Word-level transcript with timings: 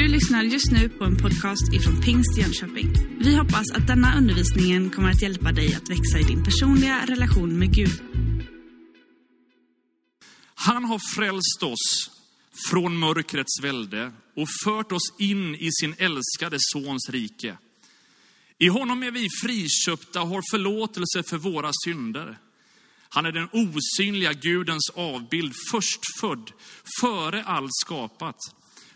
Du 0.00 0.08
lyssnar 0.08 0.42
just 0.42 0.70
nu 0.70 0.88
på 0.88 1.04
en 1.04 1.16
podcast 1.16 1.72
ifrån 1.72 2.00
Pingst 2.00 2.38
Jönköping. 2.38 2.92
Vi 3.18 3.36
hoppas 3.36 3.70
att 3.70 3.86
denna 3.86 4.18
undervisning 4.18 4.90
kommer 4.90 5.10
att 5.10 5.22
hjälpa 5.22 5.52
dig 5.52 5.74
att 5.74 5.90
växa 5.90 6.18
i 6.18 6.22
din 6.22 6.44
personliga 6.44 7.06
relation 7.06 7.58
med 7.58 7.74
Gud. 7.74 8.02
Han 10.54 10.84
har 10.84 11.14
frälst 11.14 11.62
oss 11.62 12.10
från 12.70 12.98
mörkrets 12.98 13.62
välde 13.62 14.12
och 14.36 14.48
fört 14.64 14.92
oss 14.92 15.14
in 15.18 15.54
i 15.54 15.68
sin 15.80 15.94
älskade 15.98 16.56
Sons 16.60 17.10
rike. 17.10 17.58
I 18.58 18.68
honom 18.68 19.02
är 19.02 19.10
vi 19.10 19.28
friköpta 19.42 20.22
och 20.22 20.28
har 20.28 20.42
förlåtelse 20.50 21.22
för 21.22 21.38
våra 21.38 21.70
synder. 21.84 22.38
Han 23.08 23.26
är 23.26 23.32
den 23.32 23.48
osynliga 23.52 24.32
Gudens 24.32 24.90
avbild, 24.94 25.52
förstfödd, 25.70 26.50
före 27.00 27.44
allt 27.44 27.74
skapat. 27.84 28.36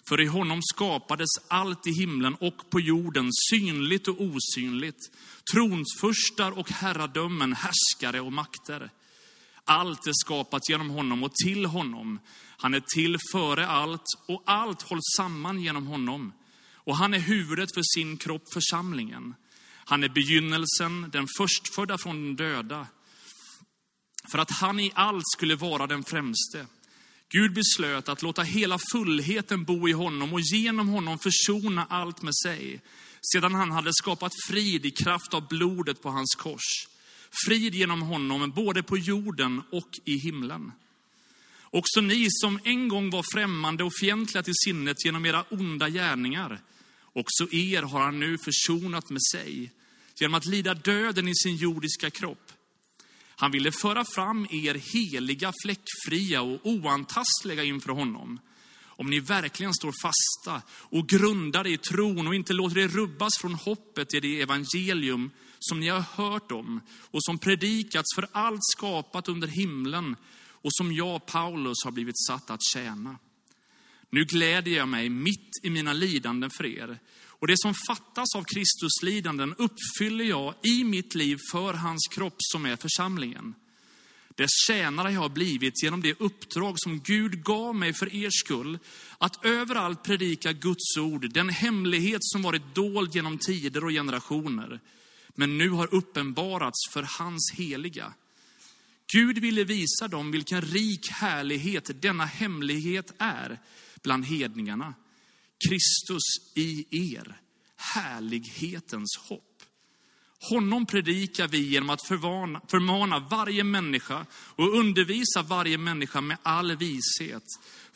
För 0.08 0.20
i 0.20 0.26
honom 0.26 0.60
skapades 0.62 1.28
allt 1.48 1.86
i 1.86 1.90
himlen 1.90 2.34
och 2.34 2.70
på 2.70 2.80
jorden, 2.80 3.30
synligt 3.50 4.08
och 4.08 4.20
osynligt. 4.20 5.10
Tronsfurstar 5.52 6.58
och 6.58 6.70
herradömen, 6.70 7.52
härskare 7.52 8.20
och 8.20 8.32
makter. 8.32 8.90
Allt 9.64 10.06
är 10.06 10.12
skapat 10.24 10.68
genom 10.68 10.90
honom 10.90 11.22
och 11.22 11.34
till 11.44 11.64
honom. 11.66 12.18
Han 12.56 12.74
är 12.74 12.82
till 12.94 13.18
före 13.32 13.66
allt 13.66 14.04
och 14.28 14.42
allt 14.46 14.82
hålls 14.82 15.14
samman 15.16 15.60
genom 15.60 15.86
honom. 15.86 16.32
Och 16.74 16.96
han 16.96 17.14
är 17.14 17.18
huvudet 17.18 17.74
för 17.74 17.82
sin 17.94 18.16
kropp, 18.16 18.52
församlingen. 18.52 19.34
Han 19.84 20.04
är 20.04 20.08
begynnelsen, 20.08 21.10
den 21.10 21.26
förstfödda 21.38 21.98
från 21.98 22.24
den 22.24 22.36
döda. 22.36 22.86
För 24.30 24.38
att 24.38 24.50
han 24.50 24.80
i 24.80 24.92
allt 24.94 25.28
skulle 25.36 25.56
vara 25.56 25.86
den 25.86 26.04
främste. 26.04 26.66
Gud 27.28 27.52
beslöt 27.54 28.08
att 28.08 28.22
låta 28.22 28.42
hela 28.42 28.78
fullheten 28.92 29.64
bo 29.64 29.88
i 29.88 29.92
honom 29.92 30.32
och 30.32 30.40
genom 30.40 30.88
honom 30.88 31.18
försona 31.18 31.86
allt 31.90 32.22
med 32.22 32.36
sig. 32.36 32.80
Sedan 33.32 33.54
han 33.54 33.70
hade 33.70 33.90
skapat 33.92 34.32
frid 34.48 34.86
i 34.86 34.90
kraft 34.90 35.34
av 35.34 35.48
blodet 35.48 36.02
på 36.02 36.10
hans 36.10 36.34
kors. 36.34 36.88
Frid 37.46 37.74
genom 37.74 38.02
honom, 38.02 38.50
både 38.50 38.82
på 38.82 38.98
jorden 38.98 39.62
och 39.72 39.90
i 40.04 40.16
himlen. 40.16 40.72
Också 41.74 42.00
ni 42.00 42.26
som 42.30 42.60
en 42.64 42.88
gång 42.88 43.10
var 43.10 43.24
främmande 43.34 43.84
och 43.84 43.92
fientliga 44.00 44.42
till 44.42 44.54
sinnet 44.64 45.04
genom 45.04 45.26
era 45.26 45.44
onda 45.50 45.88
gärningar, 45.88 46.60
också 47.12 47.52
er 47.52 47.82
har 47.82 48.00
han 48.00 48.20
nu 48.20 48.38
försonat 48.38 49.10
med 49.10 49.22
sig 49.32 49.70
genom 50.16 50.34
att 50.34 50.46
lida 50.46 50.74
döden 50.74 51.28
i 51.28 51.34
sin 51.34 51.56
jordiska 51.56 52.10
kropp. 52.10 52.43
Han 53.36 53.50
ville 53.50 53.72
föra 53.72 54.04
fram 54.04 54.46
er 54.50 54.74
heliga, 54.74 55.52
fläckfria 55.64 56.42
och 56.42 56.60
oantastliga 56.62 57.64
inför 57.64 57.92
honom. 57.92 58.40
Om 58.96 59.10
ni 59.10 59.20
verkligen 59.20 59.74
står 59.74 59.92
fasta 60.02 60.62
och 60.70 61.08
grundade 61.08 61.70
i 61.70 61.78
tron 61.78 62.26
och 62.26 62.34
inte 62.34 62.52
låter 62.52 62.78
er 62.78 62.88
rubbas 62.88 63.38
från 63.40 63.54
hoppet 63.54 64.14
i 64.14 64.20
det 64.20 64.40
evangelium 64.40 65.30
som 65.58 65.80
ni 65.80 65.88
har 65.88 66.00
hört 66.00 66.52
om 66.52 66.80
och 67.10 67.24
som 67.24 67.38
predikats 67.38 68.14
för 68.14 68.26
allt 68.32 68.64
skapat 68.76 69.28
under 69.28 69.48
himlen 69.48 70.16
och 70.64 70.70
som 70.72 70.92
jag, 70.92 71.26
Paulus, 71.26 71.84
har 71.84 71.90
blivit 71.90 72.24
satt 72.26 72.50
att 72.50 72.62
tjäna. 72.74 73.18
Nu 74.10 74.24
gläder 74.24 74.70
jag 74.70 74.88
mig 74.88 75.08
mitt 75.08 75.50
i 75.62 75.70
mina 75.70 75.92
lidanden 75.92 76.50
för 76.50 76.66
er. 76.66 76.98
Och 77.44 77.48
det 77.48 77.58
som 77.58 77.74
fattas 77.74 78.34
av 78.36 78.44
Kristus 78.44 79.02
lidanden 79.02 79.54
uppfyller 79.58 80.24
jag 80.24 80.54
i 80.62 80.84
mitt 80.84 81.14
liv 81.14 81.38
för 81.52 81.74
hans 81.74 82.08
kropp 82.10 82.36
som 82.38 82.66
är 82.66 82.76
församlingen. 82.76 83.54
Dess 84.34 84.50
tjänare 84.66 85.12
jag 85.12 85.20
har 85.20 85.28
blivit 85.28 85.82
genom 85.82 86.02
det 86.02 86.20
uppdrag 86.20 86.74
som 86.76 87.00
Gud 87.00 87.44
gav 87.44 87.74
mig 87.74 87.92
för 87.92 88.14
er 88.14 88.30
skull, 88.32 88.78
att 89.18 89.44
överallt 89.44 90.02
predika 90.02 90.52
Guds 90.52 90.96
ord, 90.96 91.32
den 91.32 91.48
hemlighet 91.48 92.20
som 92.22 92.42
varit 92.42 92.74
dold 92.74 93.14
genom 93.14 93.38
tider 93.38 93.84
och 93.84 93.90
generationer, 93.90 94.80
men 95.34 95.58
nu 95.58 95.70
har 95.70 95.94
uppenbarats 95.94 96.88
för 96.92 97.02
hans 97.18 97.52
heliga. 97.54 98.12
Gud 99.12 99.38
ville 99.38 99.64
visa 99.64 100.08
dem 100.08 100.30
vilken 100.30 100.62
rik 100.62 101.10
härlighet 101.10 102.02
denna 102.02 102.24
hemlighet 102.24 103.14
är 103.18 103.58
bland 104.02 104.24
hedningarna. 104.24 104.94
Kristus 105.68 106.22
i 106.54 106.86
er, 107.14 107.36
härlighetens 107.94 109.16
hopp. 109.28 109.54
Honom 110.50 110.86
predikar 110.86 111.48
vi 111.48 111.58
genom 111.58 111.90
att 111.90 112.06
förvana, 112.06 112.60
förmana 112.68 113.18
varje 113.18 113.64
människa 113.64 114.26
och 114.34 114.78
undervisa 114.78 115.42
varje 115.42 115.78
människa 115.78 116.20
med 116.20 116.36
all 116.42 116.76
vishet 116.76 117.44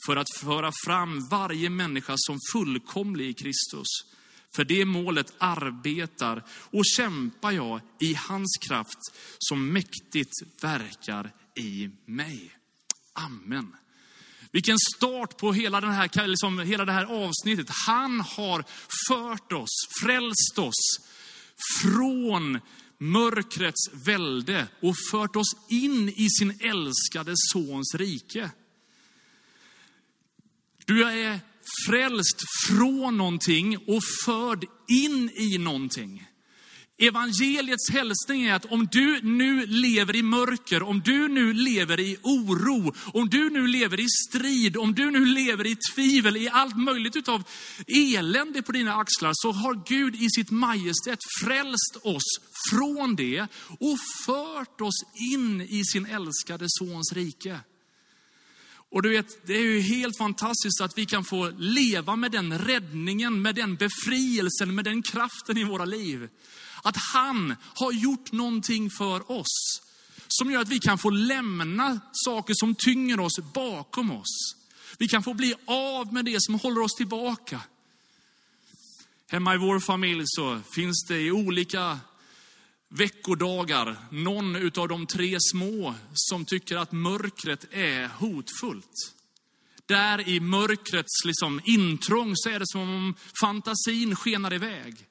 för 0.06 0.16
att 0.16 0.36
föra 0.40 0.72
fram 0.86 1.28
varje 1.28 1.70
människa 1.70 2.14
som 2.16 2.38
fullkomlig 2.52 3.28
i 3.28 3.34
Kristus. 3.34 3.86
För 4.54 4.64
det 4.64 4.84
målet 4.84 5.34
arbetar 5.38 6.44
och 6.50 6.82
kämpar 6.96 7.52
jag 7.52 7.80
i 8.00 8.14
hans 8.14 8.58
kraft 8.68 8.98
som 9.38 9.72
mäktigt 9.72 10.62
verkar 10.62 11.32
i 11.60 11.90
mig. 12.06 12.52
Amen. 13.12 13.76
Vilken 14.52 14.78
start 14.96 15.36
på 15.36 15.52
hela, 15.52 15.80
den 15.80 15.92
här, 15.92 16.26
liksom, 16.26 16.58
hela 16.58 16.84
det 16.84 16.92
här 16.92 17.04
avsnittet. 17.04 17.66
Han 17.86 18.20
har 18.20 18.64
fört 19.08 19.52
oss, 19.52 19.88
frälst 20.02 20.58
oss 20.58 21.08
från 21.82 22.58
mörkrets 22.98 23.90
välde 23.92 24.66
och 24.82 24.94
fört 25.10 25.36
oss 25.36 25.56
in 25.70 26.08
i 26.08 26.30
sin 26.30 26.60
älskade 26.60 27.32
sons 27.52 27.94
rike. 27.94 28.50
Du 30.84 31.04
är 31.04 31.40
frälst 31.86 32.42
från 32.66 33.16
någonting 33.16 33.78
och 33.78 34.02
förd 34.24 34.64
in 34.88 35.30
i 35.30 35.58
någonting. 35.58 36.28
Evangeliets 37.00 37.90
hälsning 37.90 38.44
är 38.44 38.54
att 38.54 38.64
om 38.64 38.88
du 38.92 39.20
nu 39.22 39.66
lever 39.66 40.16
i 40.16 40.22
mörker, 40.22 40.82
om 40.82 41.00
du 41.04 41.28
nu 41.28 41.52
lever 41.52 42.00
i 42.00 42.16
oro, 42.22 42.94
om 43.12 43.28
du 43.28 43.50
nu 43.50 43.66
lever 43.66 44.00
i 44.00 44.06
strid, 44.28 44.76
om 44.76 44.94
du 44.94 45.10
nu 45.10 45.24
lever 45.24 45.66
i 45.66 45.76
tvivel, 45.94 46.36
i 46.36 46.48
allt 46.48 46.76
möjligt 46.76 47.16
utav 47.16 47.42
elände 47.86 48.62
på 48.62 48.72
dina 48.72 48.94
axlar, 48.94 49.30
så 49.34 49.52
har 49.52 49.82
Gud 49.86 50.14
i 50.14 50.26
sitt 50.30 50.50
majestät 50.50 51.18
frälst 51.40 51.96
oss 52.02 52.40
från 52.70 53.16
det 53.16 53.46
och 53.80 53.98
fört 54.26 54.80
oss 54.80 55.04
in 55.32 55.60
i 55.60 55.84
sin 55.84 56.06
älskade 56.06 56.64
sons 56.68 57.12
rike. 57.12 57.60
Och 58.90 59.02
du 59.02 59.08
vet, 59.08 59.46
det 59.46 59.52
är 59.52 59.62
ju 59.62 59.80
helt 59.80 60.18
fantastiskt 60.18 60.80
att 60.80 60.98
vi 60.98 61.06
kan 61.06 61.24
få 61.24 61.50
leva 61.58 62.16
med 62.16 62.32
den 62.32 62.58
räddningen, 62.58 63.42
med 63.42 63.54
den 63.54 63.76
befrielsen, 63.76 64.74
med 64.74 64.84
den 64.84 65.02
kraften 65.02 65.58
i 65.58 65.64
våra 65.64 65.84
liv. 65.84 66.28
Att 66.82 66.96
han 66.96 67.56
har 67.74 67.92
gjort 67.92 68.32
någonting 68.32 68.90
för 68.90 69.32
oss 69.32 69.80
som 70.28 70.50
gör 70.50 70.60
att 70.60 70.68
vi 70.68 70.78
kan 70.78 70.98
få 70.98 71.10
lämna 71.10 72.00
saker 72.12 72.54
som 72.56 72.74
tynger 72.74 73.20
oss 73.20 73.38
bakom 73.54 74.10
oss. 74.10 74.56
Vi 74.98 75.08
kan 75.08 75.22
få 75.22 75.34
bli 75.34 75.54
av 75.66 76.12
med 76.12 76.24
det 76.24 76.36
som 76.40 76.54
håller 76.54 76.80
oss 76.80 76.94
tillbaka. 76.94 77.60
Hemma 79.30 79.54
i 79.54 79.58
vår 79.58 79.80
familj 79.80 80.22
så 80.26 80.60
finns 80.74 81.04
det 81.08 81.20
i 81.20 81.30
olika 81.30 81.98
veckodagar 82.88 83.96
någon 84.10 84.56
utav 84.56 84.88
de 84.88 85.06
tre 85.06 85.36
små 85.40 85.94
som 86.12 86.44
tycker 86.44 86.76
att 86.76 86.92
mörkret 86.92 87.66
är 87.70 88.08
hotfullt. 88.08 89.14
Där 89.86 90.28
i 90.28 90.40
mörkrets 90.40 91.24
liksom 91.24 91.60
intrång 91.64 92.32
så 92.34 92.48
är 92.48 92.58
det 92.58 92.66
som 92.66 92.80
om 92.80 93.14
fantasin 93.40 94.16
skenar 94.16 94.54
iväg. 94.54 95.06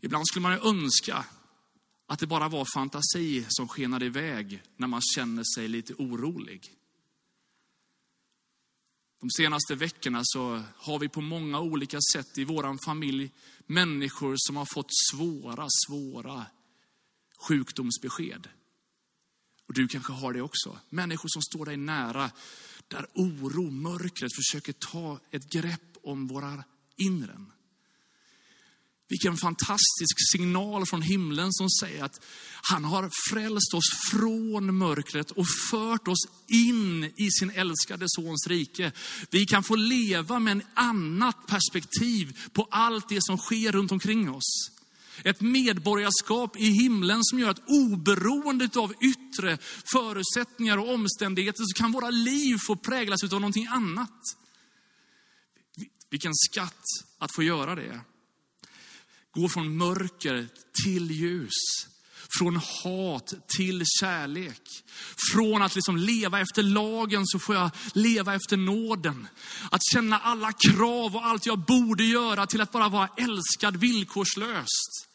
Ibland 0.00 0.26
skulle 0.26 0.42
man 0.42 0.52
ju 0.52 0.68
önska 0.68 1.24
att 2.06 2.18
det 2.18 2.26
bara 2.26 2.48
var 2.48 2.66
fantasi 2.74 3.46
som 3.48 3.68
skenade 3.68 4.06
iväg 4.06 4.62
när 4.76 4.86
man 4.86 5.00
känner 5.14 5.44
sig 5.54 5.68
lite 5.68 5.94
orolig. 5.94 6.74
De 9.20 9.30
senaste 9.30 9.74
veckorna 9.74 10.20
så 10.22 10.62
har 10.76 10.98
vi 10.98 11.08
på 11.08 11.20
många 11.20 11.60
olika 11.60 11.98
sätt 12.12 12.38
i 12.38 12.44
vår 12.44 12.84
familj 12.84 13.30
människor 13.70 14.34
som 14.36 14.56
har 14.56 14.66
fått 14.74 14.90
svåra, 15.10 15.66
svåra 15.86 16.46
sjukdomsbesked. 17.48 18.48
Och 19.68 19.74
du 19.74 19.88
kanske 19.88 20.12
har 20.12 20.32
det 20.32 20.42
också. 20.42 20.78
Människor 20.88 21.28
som 21.28 21.42
står 21.42 21.64
dig 21.64 21.76
nära, 21.76 22.30
där 22.88 23.06
oro, 23.14 23.70
mörkret 23.70 24.34
försöker 24.34 24.72
ta 24.72 25.20
ett 25.30 25.52
grepp 25.52 25.96
om 26.02 26.26
våra 26.26 26.64
inren. 26.96 27.52
Vilken 29.10 29.36
fantastisk 29.36 30.16
signal 30.32 30.86
från 30.86 31.02
himlen 31.02 31.52
som 31.52 31.70
säger 31.70 32.04
att 32.04 32.20
han 32.62 32.84
har 32.84 33.10
frälst 33.30 33.74
oss 33.74 34.10
från 34.10 34.78
mörkret 34.78 35.30
och 35.30 35.46
fört 35.70 36.08
oss 36.08 36.26
in 36.48 37.04
i 37.04 37.30
sin 37.30 37.50
älskade 37.50 38.04
sons 38.08 38.46
rike. 38.46 38.92
Vi 39.30 39.46
kan 39.46 39.62
få 39.62 39.76
leva 39.76 40.38
med 40.38 40.52
en 40.52 40.62
annat 40.74 41.46
perspektiv 41.46 42.38
på 42.52 42.68
allt 42.70 43.08
det 43.08 43.18
som 43.22 43.38
sker 43.38 43.72
runt 43.72 43.92
omkring 43.92 44.30
oss. 44.30 44.70
Ett 45.24 45.40
medborgarskap 45.40 46.56
i 46.56 46.70
himlen 46.70 47.24
som 47.24 47.38
gör 47.38 47.50
att 47.50 47.68
oberoende 47.68 48.68
av 48.76 48.94
yttre 49.02 49.58
förutsättningar 49.92 50.78
och 50.78 50.94
omständigheter 50.94 51.62
så 51.64 51.82
kan 51.82 51.92
våra 51.92 52.10
liv 52.10 52.56
få 52.66 52.76
präglas 52.76 53.22
av 53.22 53.30
någonting 53.30 53.66
annat. 53.66 54.20
Vilken 56.10 56.34
skatt 56.34 56.84
att 57.18 57.34
få 57.34 57.42
göra 57.42 57.74
det. 57.74 58.00
Gå 59.34 59.48
från 59.48 59.76
mörker 59.76 60.48
till 60.84 61.10
ljus. 61.10 61.86
Från 62.38 62.56
hat 62.56 63.34
till 63.48 63.82
kärlek. 64.00 64.62
Från 65.32 65.62
att 65.62 65.74
liksom 65.74 65.96
leva 65.96 66.40
efter 66.40 66.62
lagen 66.62 67.26
så 67.26 67.38
får 67.38 67.54
jag 67.54 67.70
leva 67.92 68.34
efter 68.34 68.56
nåden. 68.56 69.28
Att 69.70 69.80
känna 69.92 70.18
alla 70.18 70.52
krav 70.52 71.16
och 71.16 71.26
allt 71.26 71.46
jag 71.46 71.58
borde 71.58 72.04
göra 72.04 72.46
till 72.46 72.60
att 72.60 72.72
bara 72.72 72.88
vara 72.88 73.08
älskad 73.16 73.76
villkorslöst. 73.76 75.08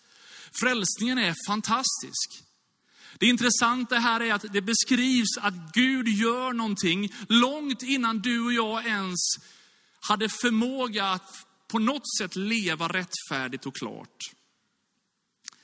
Frälsningen 0.59 1.17
är 1.17 1.35
fantastisk. 1.47 2.41
Det 3.19 3.25
intressanta 3.25 3.95
här 3.95 4.21
är 4.21 4.33
att 4.33 4.45
det 4.53 4.61
beskrivs 4.61 5.37
att 5.41 5.73
Gud 5.73 6.07
gör 6.07 6.53
någonting 6.53 7.13
långt 7.29 7.83
innan 7.83 8.19
du 8.19 8.45
och 8.45 8.53
jag 8.53 8.85
ens 8.85 9.19
hade 9.99 10.29
förmåga 10.29 11.05
att 11.05 11.45
på 11.75 11.79
något 11.79 12.15
sätt 12.17 12.35
leva 12.35 12.87
rättfärdigt 12.87 13.65
och 13.65 13.75
klart. 13.75 14.17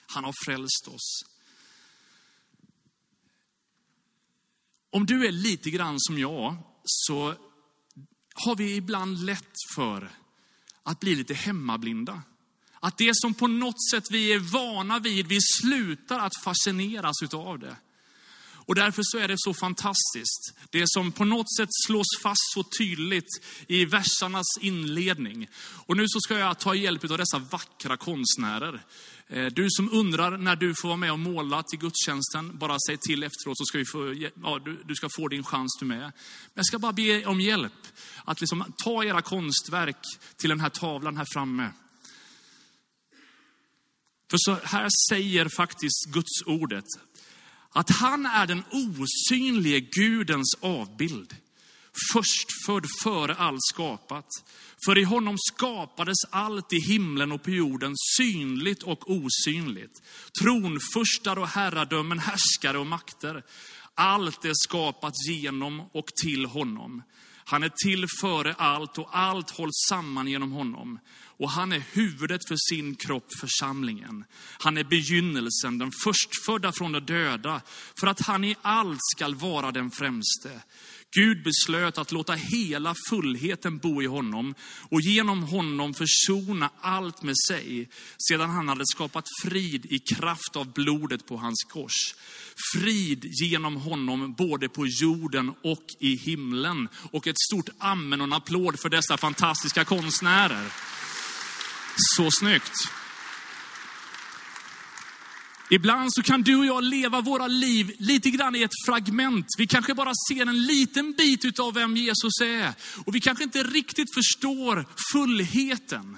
Han 0.05 0.23
har 0.23 0.33
frälst 0.45 0.87
oss. 0.87 1.23
Om 4.89 5.05
du 5.05 5.27
är 5.27 5.31
lite 5.31 5.69
grann 5.69 5.95
som 5.99 6.19
jag 6.19 6.55
så 6.83 7.35
har 8.33 8.55
vi 8.55 8.75
ibland 8.75 9.25
lätt 9.25 9.55
för 9.75 10.11
att 10.83 10.99
bli 10.99 11.15
lite 11.15 11.33
hemmablinda. 11.33 12.21
Att 12.79 12.97
det 12.97 13.11
som 13.13 13.33
på 13.33 13.47
något 13.47 13.89
sätt 13.91 14.11
vi 14.11 14.33
är 14.33 14.39
vana 14.39 14.99
vid, 14.99 15.27
vi 15.27 15.39
slutar 15.41 16.19
att 16.19 16.43
fascineras 16.43 17.23
utav 17.23 17.59
det. 17.59 17.75
Och 18.65 18.75
därför 18.75 19.01
så 19.05 19.17
är 19.17 19.27
det 19.27 19.35
så 19.37 19.53
fantastiskt. 19.53 20.53
Det 20.69 20.83
som 20.87 21.11
på 21.11 21.25
något 21.25 21.55
sätt 21.55 21.69
slås 21.87 22.07
fast 22.23 22.53
så 22.53 22.63
tydligt 22.63 23.45
i 23.67 23.85
versarnas 23.85 24.57
inledning. 24.61 25.47
Och 25.85 25.97
nu 25.97 26.05
så 26.07 26.19
ska 26.19 26.39
jag 26.39 26.59
ta 26.59 26.75
hjälp 26.75 27.11
av 27.11 27.17
dessa 27.17 27.39
vackra 27.39 27.97
konstnärer. 27.97 28.81
Eh, 29.27 29.45
du 29.45 29.67
som 29.69 29.89
undrar 29.91 30.37
när 30.37 30.55
du 30.55 30.73
får 30.81 30.87
vara 30.87 30.97
med 30.97 31.11
och 31.11 31.19
måla 31.19 31.63
till 31.63 31.79
gudstjänsten, 31.79 32.57
bara 32.57 32.77
säg 32.87 32.97
till 32.97 33.23
efteråt 33.23 33.57
så 33.57 33.65
ska 33.65 33.77
vi 33.77 33.85
få, 33.85 34.13
ja, 34.43 34.59
du, 34.65 34.83
du 34.85 34.95
ska 34.95 35.07
få 35.15 35.27
din 35.27 35.43
chans 35.43 35.77
du 35.79 35.85
med. 35.85 35.99
Men 35.99 36.11
jag 36.53 36.65
ska 36.65 36.79
bara 36.79 36.93
be 36.93 37.25
om 37.25 37.41
hjälp 37.41 37.87
att 38.25 38.41
liksom 38.41 38.73
ta 38.83 39.03
era 39.03 39.21
konstverk 39.21 40.05
till 40.37 40.49
den 40.49 40.59
här 40.59 40.69
tavlan 40.69 41.17
här 41.17 41.27
framme. 41.33 41.69
För 44.31 44.37
så 44.39 44.57
här 44.63 44.89
säger 45.09 45.49
faktiskt 45.57 46.05
Guds 46.13 46.41
ordet 46.45 46.85
att 47.73 47.89
han 47.89 48.25
är 48.25 48.47
den 48.47 48.63
osynlige 48.71 49.79
Gudens 49.79 50.55
avbild. 50.61 51.35
Förstfödd 52.13 52.85
före 53.03 53.35
allt 53.35 53.63
skapat. 53.63 54.27
För 54.85 54.97
i 54.97 55.03
honom 55.03 55.35
skapades 55.37 56.17
allt 56.29 56.73
i 56.73 56.79
himlen 56.79 57.31
och 57.31 57.43
på 57.43 57.51
jorden, 57.51 57.93
synligt 58.17 58.83
och 58.83 59.11
osynligt. 59.11 60.01
Tronfurstar 60.41 61.39
och 61.39 61.47
herradömen, 61.47 62.19
härskare 62.19 62.77
och 62.77 62.87
makter. 62.87 63.43
Allt 63.95 64.45
är 64.45 64.53
skapat 64.53 65.13
genom 65.29 65.79
och 65.79 66.07
till 66.23 66.45
honom. 66.45 67.03
Han 67.45 67.63
är 67.63 67.71
till 67.83 68.07
före 68.21 68.53
allt 68.53 68.97
och 68.97 69.17
allt 69.17 69.49
hålls 69.49 69.85
samman 69.89 70.27
genom 70.27 70.51
honom. 70.51 70.99
Och 71.41 71.49
han 71.49 71.71
är 71.71 71.83
huvudet 71.91 72.47
för 72.47 72.57
sin 72.69 72.95
kropp, 72.95 73.27
församlingen. 73.39 74.23
Han 74.59 74.77
är 74.77 74.83
begynnelsen, 74.83 75.77
den 75.77 75.91
förstfödda 76.03 76.71
från 76.71 76.91
de 76.91 76.99
döda, 76.99 77.61
för 77.99 78.07
att 78.07 78.21
han 78.21 78.43
i 78.43 78.55
allt 78.61 78.99
skall 79.15 79.35
vara 79.35 79.71
den 79.71 79.91
främste. 79.91 80.61
Gud 81.13 81.43
beslöt 81.43 81.97
att 81.97 82.11
låta 82.11 82.33
hela 82.33 82.95
fullheten 83.09 83.77
bo 83.77 84.01
i 84.01 84.05
honom 84.05 84.55
och 84.89 85.01
genom 85.01 85.43
honom 85.43 85.93
försona 85.93 86.69
allt 86.81 87.23
med 87.23 87.35
sig, 87.47 87.89
sedan 88.29 88.49
han 88.49 88.67
hade 88.67 88.85
skapat 88.85 89.25
frid 89.41 89.85
i 89.89 89.99
kraft 89.99 90.55
av 90.55 90.73
blodet 90.73 91.25
på 91.25 91.37
hans 91.37 91.63
kors. 91.69 92.15
Frid 92.73 93.25
genom 93.25 93.75
honom 93.75 94.33
både 94.33 94.69
på 94.69 94.87
jorden 94.87 95.53
och 95.63 95.85
i 95.99 96.15
himlen. 96.15 96.89
Och 97.11 97.27
ett 97.27 97.39
stort 97.39 97.69
amen 97.77 98.21
och 98.21 98.27
en 98.27 98.33
applåd 98.33 98.79
för 98.79 98.89
dessa 98.89 99.17
fantastiska 99.17 99.85
konstnärer. 99.85 100.71
Så 101.95 102.31
snyggt. 102.31 102.73
Ibland 105.69 106.13
så 106.13 106.23
kan 106.23 106.41
du 106.41 106.55
och 106.55 106.65
jag 106.65 106.83
leva 106.83 107.21
våra 107.21 107.47
liv 107.47 107.95
lite 107.99 108.29
grann 108.29 108.55
i 108.55 108.61
ett 108.61 108.85
fragment. 108.85 109.45
Vi 109.57 109.67
kanske 109.67 109.93
bara 109.93 110.11
ser 110.29 110.41
en 110.41 110.65
liten 110.65 111.13
bit 111.13 111.59
av 111.59 111.73
vem 111.73 111.97
Jesus 111.97 112.41
är. 112.41 112.73
Och 113.05 113.15
vi 113.15 113.19
kanske 113.19 113.43
inte 113.43 113.63
riktigt 113.63 114.13
förstår 114.13 114.85
fullheten. 115.13 116.17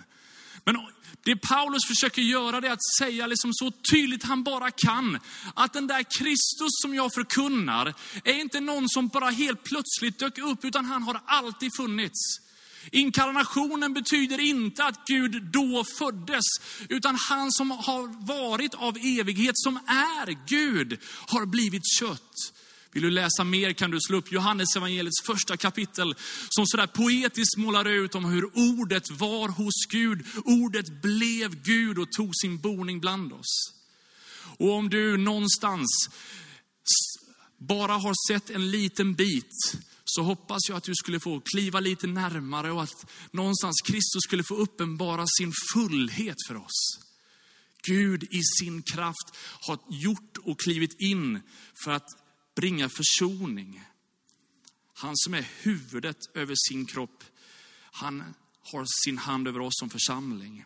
Men 0.65 0.77
det 1.23 1.35
Paulus 1.35 1.85
försöker 1.87 2.21
göra 2.21 2.61
det 2.61 2.67
är 2.67 2.71
att 2.71 2.93
säga 2.99 3.27
liksom 3.27 3.53
så 3.53 3.71
tydligt 3.91 4.23
han 4.23 4.43
bara 4.43 4.71
kan, 4.71 5.19
att 5.53 5.73
den 5.73 5.87
där 5.87 6.03
Kristus 6.19 6.71
som 6.81 6.95
jag 6.95 7.13
förkunnar 7.13 7.93
är 8.23 8.33
inte 8.33 8.59
någon 8.59 8.89
som 8.89 9.07
bara 9.07 9.29
helt 9.29 9.63
plötsligt 9.63 10.19
dök 10.19 10.37
upp, 10.37 10.65
utan 10.65 10.85
han 10.85 11.03
har 11.03 11.21
alltid 11.25 11.69
funnits. 11.77 12.39
Inkarnationen 12.91 13.93
betyder 13.93 14.39
inte 14.39 14.83
att 14.83 15.07
Gud 15.07 15.43
då 15.43 15.83
föddes, 15.97 16.45
utan 16.89 17.15
han 17.29 17.51
som 17.51 17.71
har 17.71 18.25
varit 18.25 18.73
av 18.73 18.97
evighet, 18.97 19.57
som 19.57 19.75
är 19.87 20.47
Gud, 20.47 20.99
har 21.27 21.45
blivit 21.45 21.85
kött. 21.99 22.53
Vill 22.93 23.03
du 23.03 23.11
läsa 23.11 23.43
mer 23.43 23.73
kan 23.73 23.91
du 23.91 23.99
slå 24.01 24.17
upp 24.17 24.31
Johannes 24.31 24.75
evangeliets 24.75 25.21
första 25.21 25.57
kapitel 25.57 26.15
som 26.49 26.67
sådär 26.67 26.87
poetiskt 26.87 27.57
målar 27.57 27.85
ut 27.85 28.15
om 28.15 28.25
hur 28.25 28.45
ordet 28.53 29.11
var 29.11 29.49
hos 29.49 29.85
Gud. 29.89 30.25
Ordet 30.45 31.01
blev 31.01 31.63
Gud 31.63 31.99
och 31.99 32.11
tog 32.11 32.31
sin 32.35 32.57
boning 32.57 32.99
bland 32.99 33.33
oss. 33.33 33.73
Och 34.57 34.73
om 34.73 34.89
du 34.89 35.17
någonstans 35.17 36.09
bara 37.57 37.93
har 37.93 38.27
sett 38.27 38.49
en 38.49 38.71
liten 38.71 39.13
bit 39.13 39.77
så 40.05 40.23
hoppas 40.23 40.59
jag 40.69 40.77
att 40.77 40.83
du 40.83 40.95
skulle 40.95 41.19
få 41.19 41.39
kliva 41.39 41.79
lite 41.79 42.07
närmare 42.07 42.71
och 42.71 42.83
att 42.83 43.11
någonstans 43.31 43.81
Kristus 43.85 44.23
skulle 44.23 44.43
få 44.43 44.55
uppenbara 44.55 45.25
sin 45.27 45.53
fullhet 45.73 46.37
för 46.47 46.55
oss. 46.55 46.99
Gud 47.87 48.23
i 48.23 48.41
sin 48.59 48.81
kraft 48.81 49.37
har 49.61 49.79
gjort 49.89 50.37
och 50.37 50.59
klivit 50.59 51.01
in 51.01 51.41
för 51.83 51.91
att 51.91 52.07
bringa 52.55 52.89
försoning. 52.89 53.83
Han 54.93 55.17
som 55.17 55.33
är 55.33 55.49
huvudet 55.61 56.17
över 56.33 56.55
sin 56.69 56.85
kropp, 56.85 57.23
han 57.91 58.23
har 58.61 58.85
sin 59.05 59.17
hand 59.17 59.47
över 59.47 59.59
oss 59.59 59.73
som 59.79 59.89
församling. 59.89 60.65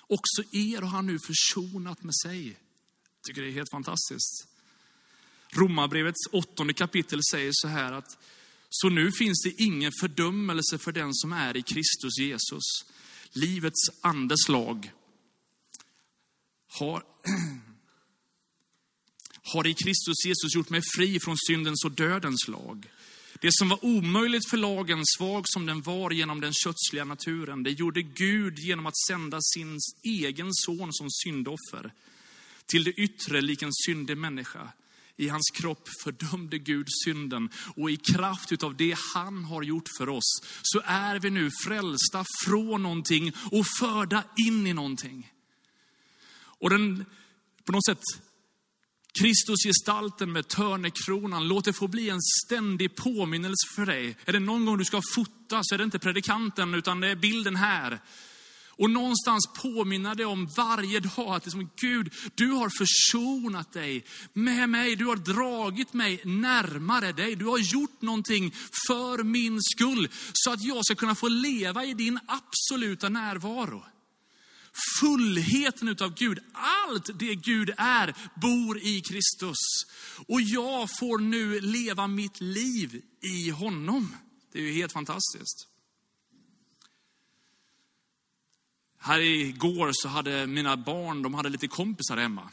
Också 0.00 0.42
er 0.52 0.80
har 0.80 0.88
han 0.88 1.06
nu 1.06 1.18
försonat 1.18 2.02
med 2.02 2.14
sig. 2.14 2.46
Jag 2.48 3.22
tycker 3.26 3.42
det 3.42 3.48
är 3.48 3.52
helt 3.52 3.70
fantastiskt. 3.70 4.51
Romarbrevets 5.56 6.26
åttonde 6.32 6.72
kapitel 6.72 7.20
säger 7.30 7.50
så 7.52 7.68
här 7.68 7.92
att 7.92 8.18
så 8.74 8.88
nu 8.88 9.12
finns 9.12 9.42
det 9.42 9.62
ingen 9.62 9.92
fördömelse 10.00 10.78
för 10.78 10.92
den 10.92 11.14
som 11.14 11.32
är 11.32 11.56
i 11.56 11.62
Kristus 11.62 12.18
Jesus. 12.18 12.62
Livets 13.32 13.90
andes 14.00 14.48
lag 14.48 14.92
har, 16.68 17.02
har 19.52 19.66
i 19.66 19.74
Kristus 19.74 20.24
Jesus 20.24 20.54
gjort 20.54 20.70
mig 20.70 20.82
fri 20.96 21.20
från 21.20 21.36
syndens 21.38 21.84
och 21.84 21.92
dödens 21.92 22.48
lag. 22.48 22.90
Det 23.40 23.52
som 23.52 23.68
var 23.68 23.84
omöjligt 23.84 24.50
för 24.50 24.56
lagen, 24.56 25.02
svag 25.18 25.44
som 25.46 25.66
den 25.66 25.82
var 25.82 26.10
genom 26.10 26.40
den 26.40 26.52
kötsliga 26.52 27.04
naturen, 27.04 27.62
det 27.62 27.70
gjorde 27.70 28.02
Gud 28.02 28.58
genom 28.58 28.86
att 28.86 28.98
sända 29.08 29.38
sin 29.40 29.78
egen 30.02 30.48
son 30.52 30.92
som 30.92 31.10
syndoffer. 31.10 31.92
Till 32.66 32.84
det 32.84 32.90
yttre 32.92 33.40
lik 33.40 33.62
en 33.62 33.72
syndig 33.72 34.16
människa 34.16 34.72
i 35.16 35.28
hans 35.28 35.50
kropp 35.54 35.88
fördömde 36.04 36.58
Gud 36.58 36.86
synden 37.04 37.50
och 37.76 37.90
i 37.90 37.96
kraft 37.96 38.62
av 38.62 38.76
det 38.76 38.96
han 39.14 39.44
har 39.44 39.62
gjort 39.62 39.88
för 39.98 40.08
oss 40.08 40.42
så 40.62 40.80
är 40.84 41.18
vi 41.18 41.30
nu 41.30 41.50
frälsta 41.64 42.24
från 42.44 42.82
någonting 42.82 43.32
och 43.50 43.66
förda 43.78 44.24
in 44.36 44.66
i 44.66 44.72
någonting. 44.72 45.32
Och 46.62 46.70
den, 46.70 47.04
på 47.64 47.72
något 47.72 47.86
sätt, 47.86 48.02
Kristusgestalten 49.20 50.32
med 50.32 50.48
törnekronan, 50.48 51.48
låt 51.48 51.64
det 51.64 51.72
få 51.72 51.88
bli 51.88 52.10
en 52.10 52.22
ständig 52.46 52.96
påminnelse 52.96 53.74
för 53.74 53.86
dig. 53.86 54.16
Är 54.24 54.32
det 54.32 54.40
någon 54.40 54.64
gång 54.64 54.78
du 54.78 54.84
ska 54.84 55.02
fota 55.14 55.60
så 55.62 55.74
är 55.74 55.78
det 55.78 55.84
inte 55.84 55.98
predikanten 55.98 56.74
utan 56.74 57.00
det 57.00 57.08
är 57.08 57.16
bilden 57.16 57.56
här. 57.56 58.00
Och 58.82 58.90
någonstans 58.90 59.46
påminna 59.46 60.14
dig 60.14 60.26
om 60.26 60.48
varje 60.56 61.00
dag 61.00 61.34
att 61.34 61.44
liksom, 61.44 61.70
Gud, 61.80 62.14
du 62.34 62.46
har 62.50 62.70
försonat 62.78 63.72
dig 63.72 64.04
med 64.32 64.68
mig. 64.68 64.96
Du 64.96 65.04
har 65.04 65.16
dragit 65.16 65.92
mig 65.92 66.20
närmare 66.24 67.12
dig. 67.12 67.36
Du 67.36 67.44
har 67.44 67.58
gjort 67.58 68.02
någonting 68.02 68.54
för 68.86 69.22
min 69.22 69.58
skull 69.62 70.08
så 70.32 70.52
att 70.52 70.64
jag 70.64 70.84
ska 70.84 70.94
kunna 70.94 71.14
få 71.14 71.28
leva 71.28 71.84
i 71.84 71.94
din 71.94 72.18
absoluta 72.26 73.08
närvaro. 73.08 73.84
Fullheten 75.00 75.88
utav 75.88 76.14
Gud, 76.14 76.38
allt 76.88 77.18
det 77.18 77.34
Gud 77.34 77.70
är, 77.76 78.14
bor 78.40 78.78
i 78.78 79.00
Kristus. 79.00 79.58
Och 80.28 80.40
jag 80.40 80.88
får 80.98 81.18
nu 81.18 81.60
leva 81.60 82.06
mitt 82.06 82.40
liv 82.40 83.02
i 83.20 83.50
honom. 83.50 84.16
Det 84.52 84.58
är 84.58 84.62
ju 84.62 84.72
helt 84.72 84.92
fantastiskt. 84.92 85.71
Här 89.04 89.20
igår 89.20 89.90
så 89.92 90.08
hade 90.08 90.46
mina 90.46 90.76
barn, 90.76 91.22
de 91.22 91.34
hade 91.34 91.48
lite 91.48 91.68
kompisar 91.68 92.16
hemma 92.16 92.50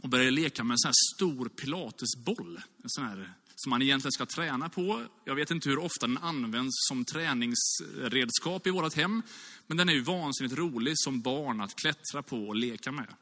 och 0.00 0.08
började 0.08 0.30
leka 0.30 0.64
med 0.64 0.74
en 0.74 0.78
sån 0.78 0.88
här 0.88 1.16
stor 1.16 1.48
pilatesboll. 1.48 2.60
En 2.82 2.90
sån 2.90 3.04
här 3.04 3.32
som 3.54 3.70
man 3.70 3.82
egentligen 3.82 4.12
ska 4.12 4.26
träna 4.26 4.68
på. 4.68 5.06
Jag 5.24 5.34
vet 5.34 5.50
inte 5.50 5.68
hur 5.68 5.78
ofta 5.78 6.06
den 6.06 6.18
används 6.18 6.74
som 6.88 7.04
träningsredskap 7.04 8.66
i 8.66 8.70
vårt 8.70 8.94
hem. 8.94 9.22
Men 9.66 9.76
den 9.76 9.88
är 9.88 9.92
ju 9.92 10.00
vansinnigt 10.00 10.56
rolig 10.56 10.94
som 10.96 11.20
barn 11.20 11.60
att 11.60 11.76
klättra 11.76 12.22
på 12.22 12.48
och 12.48 12.56
leka 12.56 12.92
med. 12.92 13.14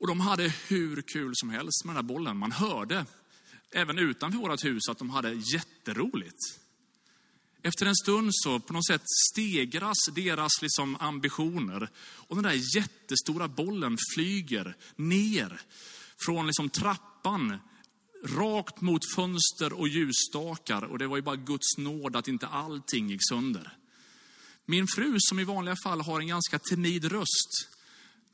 Och 0.00 0.06
de 0.06 0.20
hade 0.20 0.54
hur 0.68 1.02
kul 1.02 1.32
som 1.34 1.50
helst 1.50 1.84
med 1.84 1.94
den 1.94 2.04
här 2.04 2.14
bollen. 2.14 2.36
Man 2.36 2.52
hörde 2.52 3.06
även 3.70 3.98
utanför 3.98 4.38
vårt 4.38 4.64
hus 4.64 4.88
att 4.88 4.98
de 4.98 5.10
hade 5.10 5.32
jätteroligt. 5.32 6.63
Efter 7.66 7.86
en 7.86 7.96
stund 7.96 8.30
så 8.32 8.60
på 8.60 8.72
något 8.72 8.86
sätt 8.86 9.02
stegras 9.32 9.96
deras 10.14 10.62
liksom 10.62 10.96
ambitioner. 11.00 11.90
Och 11.96 12.36
den 12.36 12.44
där 12.44 12.76
jättestora 12.76 13.48
bollen 13.48 13.98
flyger 14.14 14.76
ner 14.96 15.60
från 16.24 16.46
liksom 16.46 16.68
trappan 16.68 17.58
rakt 18.24 18.80
mot 18.80 19.12
fönster 19.14 19.72
och 19.72 19.88
ljusstakar. 19.88 20.82
Och 20.82 20.98
det 20.98 21.06
var 21.06 21.16
ju 21.16 21.22
bara 21.22 21.36
Guds 21.36 21.78
nåd 21.78 22.16
att 22.16 22.28
inte 22.28 22.46
allting 22.46 23.10
gick 23.10 23.28
sönder. 23.28 23.76
Min 24.66 24.86
fru, 24.86 25.16
som 25.18 25.38
i 25.38 25.44
vanliga 25.44 25.76
fall 25.84 26.00
har 26.00 26.20
en 26.20 26.28
ganska 26.28 26.58
timid 26.58 27.04
röst, 27.04 27.68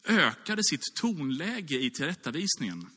ökade 0.05 0.65
sitt 0.65 0.95
tonläge 1.01 1.79
i 1.79 1.91
tillrättavisningen. 1.91 2.91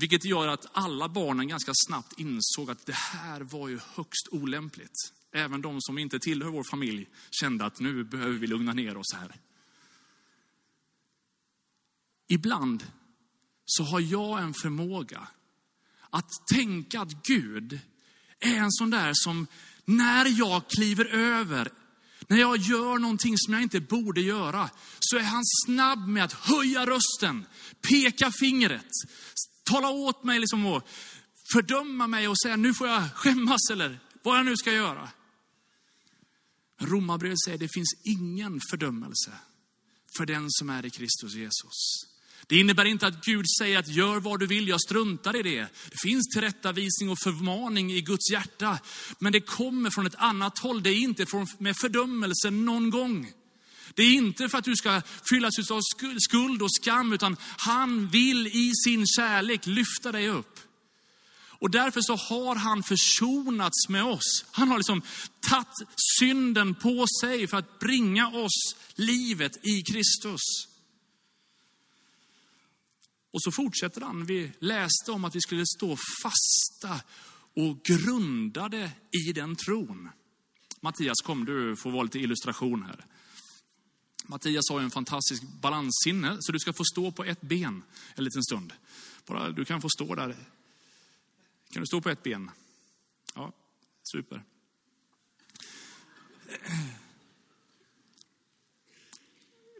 Vilket 0.00 0.24
gör 0.24 0.48
att 0.48 0.66
alla 0.72 1.08
barnen 1.08 1.48
ganska 1.48 1.72
snabbt 1.74 2.20
insåg 2.20 2.70
att 2.70 2.86
det 2.86 2.94
här 2.94 3.40
var 3.40 3.68
ju 3.68 3.80
högst 3.94 4.28
olämpligt. 4.30 5.12
Även 5.32 5.62
de 5.62 5.80
som 5.80 5.98
inte 5.98 6.18
tillhör 6.18 6.50
vår 6.50 6.64
familj 6.70 7.06
kände 7.30 7.64
att 7.64 7.80
nu 7.80 8.04
behöver 8.04 8.38
vi 8.38 8.46
lugna 8.46 8.72
ner 8.72 8.96
oss 8.96 9.14
här. 9.14 9.34
Ibland 12.28 12.86
så 13.64 13.84
har 13.84 14.00
jag 14.00 14.42
en 14.42 14.54
förmåga 14.54 15.28
att 16.10 16.30
tänka 16.52 17.00
att 17.00 17.26
Gud 17.26 17.80
är 18.40 18.56
en 18.56 18.72
sån 18.72 18.90
där 18.90 19.10
som 19.14 19.46
när 19.84 20.38
jag 20.38 20.68
kliver 20.68 21.04
över, 21.04 21.72
när 22.26 22.36
jag 22.36 22.56
gör 22.56 22.98
någonting 22.98 23.34
som 23.38 23.54
jag 23.54 23.62
inte 23.62 23.80
borde 23.80 24.20
göra, 24.20 24.70
så 25.00 25.16
är 25.16 25.22
han 25.22 25.42
snabb 25.66 26.08
med 26.08 26.24
att 26.24 26.32
höja 26.32 26.86
rösten, 26.86 27.46
peka 27.80 28.32
fingret, 28.40 28.92
tala 29.70 29.88
åt 29.88 30.24
mig 30.24 30.40
liksom 30.40 30.66
och 30.66 30.88
fördöma 31.52 32.06
mig 32.06 32.28
och 32.28 32.38
säga 32.38 32.56
nu 32.56 32.74
får 32.74 32.88
jag 32.88 33.14
skämmas 33.14 33.70
eller 33.72 34.00
vad 34.22 34.38
jag 34.38 34.46
nu 34.46 34.56
ska 34.56 34.72
göra. 34.72 35.08
Romarbrevet 36.80 37.40
säger 37.44 37.58
det 37.58 37.74
finns 37.74 37.94
ingen 38.04 38.60
fördömelse 38.70 39.32
för 40.16 40.26
den 40.26 40.46
som 40.48 40.70
är 40.70 40.86
i 40.86 40.90
Kristus 40.90 41.34
Jesus. 41.34 42.08
Det 42.46 42.60
innebär 42.60 42.84
inte 42.84 43.06
att 43.06 43.24
Gud 43.24 43.44
säger 43.58 43.78
att 43.78 43.88
gör 43.88 44.20
vad 44.20 44.40
du 44.40 44.46
vill, 44.46 44.68
jag 44.68 44.80
struntar 44.80 45.36
i 45.36 45.42
det. 45.42 45.60
Det 45.90 46.00
finns 46.02 46.28
tillrättavisning 46.28 47.10
och 47.10 47.18
förmaning 47.24 47.92
i 47.92 48.00
Guds 48.00 48.30
hjärta. 48.32 48.78
Men 49.18 49.32
det 49.32 49.40
kommer 49.40 49.90
från 49.90 50.06
ett 50.06 50.14
annat 50.14 50.58
håll. 50.58 50.82
Det 50.82 50.90
är 50.90 50.98
inte 50.98 51.26
från, 51.26 51.46
med 51.58 51.76
fördömelse 51.76 52.50
någon 52.50 52.90
gång. 52.90 53.32
Det 53.98 54.02
är 54.02 54.14
inte 54.14 54.48
för 54.48 54.58
att 54.58 54.64
du 54.64 54.76
ska 54.76 55.02
fyllas 55.30 55.70
av 55.70 55.80
skuld 56.28 56.62
och 56.62 56.74
skam, 56.74 57.12
utan 57.12 57.36
han 57.40 58.08
vill 58.08 58.46
i 58.46 58.72
sin 58.84 59.06
kärlek 59.06 59.66
lyfta 59.66 60.12
dig 60.12 60.28
upp. 60.28 60.60
Och 61.40 61.70
därför 61.70 62.00
så 62.00 62.16
har 62.16 62.56
han 62.56 62.82
försonats 62.82 63.88
med 63.88 64.04
oss. 64.04 64.44
Han 64.50 64.68
har 64.68 64.76
liksom 64.76 65.02
tagit 65.40 65.66
synden 66.18 66.74
på 66.74 67.06
sig 67.20 67.46
för 67.46 67.56
att 67.56 67.78
bringa 67.78 68.28
oss 68.28 68.76
livet 68.94 69.66
i 69.66 69.82
Kristus. 69.82 70.40
Och 73.32 73.42
så 73.42 73.52
fortsätter 73.52 74.00
han. 74.00 74.26
Vi 74.26 74.52
läste 74.58 75.12
om 75.12 75.24
att 75.24 75.36
vi 75.36 75.40
skulle 75.40 75.66
stå 75.66 75.96
fasta 76.22 77.00
och 77.54 77.82
grundade 77.84 78.90
i 79.28 79.32
den 79.32 79.56
tron. 79.56 80.08
Mattias, 80.80 81.20
kom 81.24 81.44
du 81.44 81.76
får 81.76 81.90
vara 81.90 82.02
lite 82.02 82.18
illustration 82.18 82.82
här. 82.82 83.04
Mattias 84.24 84.70
har 84.70 84.78
ju 84.78 84.84
en 84.84 84.90
fantastisk 84.90 85.42
balanssinne, 85.42 86.36
så 86.40 86.52
du 86.52 86.58
ska 86.58 86.72
få 86.72 86.84
stå 86.84 87.12
på 87.12 87.24
ett 87.24 87.40
ben 87.40 87.82
en 88.14 88.24
liten 88.24 88.42
stund. 88.42 88.72
Bara, 89.26 89.50
du 89.50 89.64
kan 89.64 89.82
få 89.82 89.88
stå 89.88 90.14
där. 90.14 90.36
Kan 91.70 91.82
du 91.82 91.86
stå 91.86 92.00
på 92.00 92.10
ett 92.10 92.22
ben? 92.22 92.50
Ja, 93.34 93.52
super. 94.12 94.44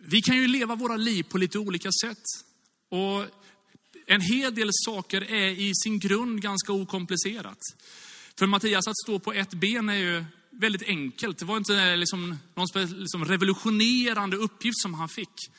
Vi 0.00 0.22
kan 0.22 0.36
ju 0.36 0.46
leva 0.46 0.74
våra 0.74 0.96
liv 0.96 1.22
på 1.22 1.38
lite 1.38 1.58
olika 1.58 1.90
sätt. 1.92 2.22
Och 2.88 3.24
en 4.06 4.20
hel 4.20 4.54
del 4.54 4.68
saker 4.72 5.22
är 5.22 5.48
i 5.48 5.72
sin 5.74 5.98
grund 5.98 6.42
ganska 6.42 6.72
okomplicerat. 6.72 7.58
För 8.38 8.46
Mattias 8.46 8.88
att 8.88 8.98
stå 8.98 9.18
på 9.18 9.32
ett 9.32 9.54
ben 9.54 9.88
är 9.88 9.94
ju 9.94 10.24
väldigt 10.58 10.82
enkelt. 10.82 11.38
Det 11.38 11.44
var 11.44 11.56
inte 11.56 11.76
eh, 11.76 11.96
liksom 11.96 12.38
någon 12.54 12.66
liksom 13.00 13.24
revolutionerande 13.24 14.36
uppgift 14.36 14.82
som 14.82 14.94
han 14.94 15.08
fick. 15.08 15.50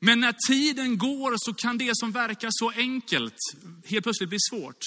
Men 0.00 0.20
när 0.20 0.34
tiden 0.48 0.98
går 0.98 1.34
så 1.38 1.54
kan 1.54 1.78
det 1.78 1.90
som 1.96 2.12
verkar 2.12 2.48
så 2.52 2.70
enkelt 2.70 3.36
helt 3.84 4.02
plötsligt 4.02 4.28
bli 4.28 4.38
svårt. 4.50 4.78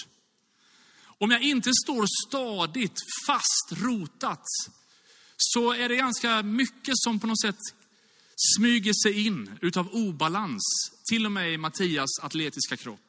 Om 1.19 1.31
jag 1.31 1.41
inte 1.41 1.71
står 1.83 2.05
stadigt, 2.27 2.97
fast 3.27 3.71
rotat, 3.71 4.43
så 5.37 5.73
är 5.73 5.89
det 5.89 5.95
ganska 5.95 6.43
mycket 6.43 6.93
som 6.97 7.19
på 7.19 7.27
något 7.27 7.41
sätt 7.41 7.59
smyger 8.57 8.93
sig 9.03 9.25
in 9.27 9.51
utav 9.61 9.89
obalans, 9.93 10.63
till 11.09 11.25
och 11.25 11.31
med 11.31 11.53
i 11.53 11.57
Mattias 11.57 12.19
atletiska 12.21 12.77
kropp. 12.77 13.06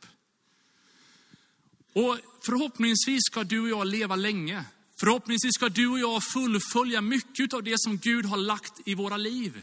Och 1.92 2.18
förhoppningsvis 2.46 3.20
ska 3.24 3.44
du 3.44 3.60
och 3.60 3.68
jag 3.68 3.86
leva 3.86 4.16
länge. 4.16 4.64
Förhoppningsvis 5.00 5.54
ska 5.54 5.68
du 5.68 5.88
och 5.88 5.98
jag 5.98 6.22
fullfölja 6.24 7.00
mycket 7.00 7.54
av 7.54 7.62
det 7.62 7.74
som 7.76 7.98
Gud 7.98 8.26
har 8.26 8.36
lagt 8.36 8.72
i 8.84 8.94
våra 8.94 9.16
liv. 9.16 9.62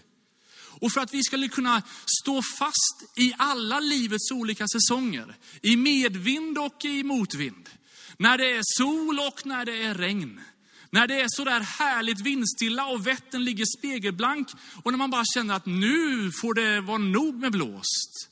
Och 0.79 0.91
för 0.91 1.01
att 1.01 1.13
vi 1.13 1.23
ska 1.23 1.47
kunna 1.47 1.81
stå 2.21 2.41
fast 2.41 3.17
i 3.19 3.33
alla 3.37 3.79
livets 3.79 4.31
olika 4.31 4.67
säsonger, 4.67 5.35
i 5.61 5.75
medvind 5.77 6.57
och 6.57 6.85
i 6.85 7.03
motvind, 7.03 7.69
när 8.17 8.37
det 8.37 8.51
är 8.51 8.61
sol 8.63 9.19
och 9.19 9.45
när 9.45 9.65
det 9.65 9.83
är 9.83 9.93
regn, 9.93 10.41
när 10.89 11.07
det 11.07 11.21
är 11.21 11.27
så 11.27 11.43
där 11.43 11.59
härligt 11.59 12.21
vindstilla 12.21 12.85
och 12.85 13.07
vätten 13.07 13.43
ligger 13.43 13.65
spegelblank 13.77 14.47
och 14.83 14.91
när 14.91 14.97
man 14.97 15.11
bara 15.11 15.25
känner 15.25 15.53
att 15.53 15.65
nu 15.65 16.31
får 16.41 16.53
det 16.53 16.81
vara 16.81 16.97
nog 16.97 17.35
med 17.35 17.51
blåst. 17.51 18.29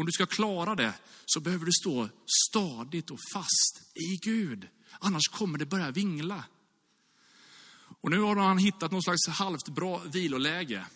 Om 0.00 0.06
du 0.06 0.12
ska 0.12 0.26
klara 0.26 0.74
det 0.74 0.94
så 1.26 1.40
behöver 1.40 1.66
du 1.66 1.72
stå 1.72 2.08
stadigt 2.48 3.10
och 3.10 3.18
fast 3.32 3.82
i 3.94 4.16
Gud. 4.16 4.68
Annars 4.98 5.28
kommer 5.28 5.58
det 5.58 5.66
börja 5.66 5.90
vingla. 5.90 6.44
Och 8.00 8.10
nu 8.10 8.18
har 8.18 8.36
han 8.36 8.58
hittat 8.58 8.92
någon 8.92 9.02
slags 9.02 9.28
halvt 9.28 9.68
bra 9.68 9.98
viloläge. 9.98 10.86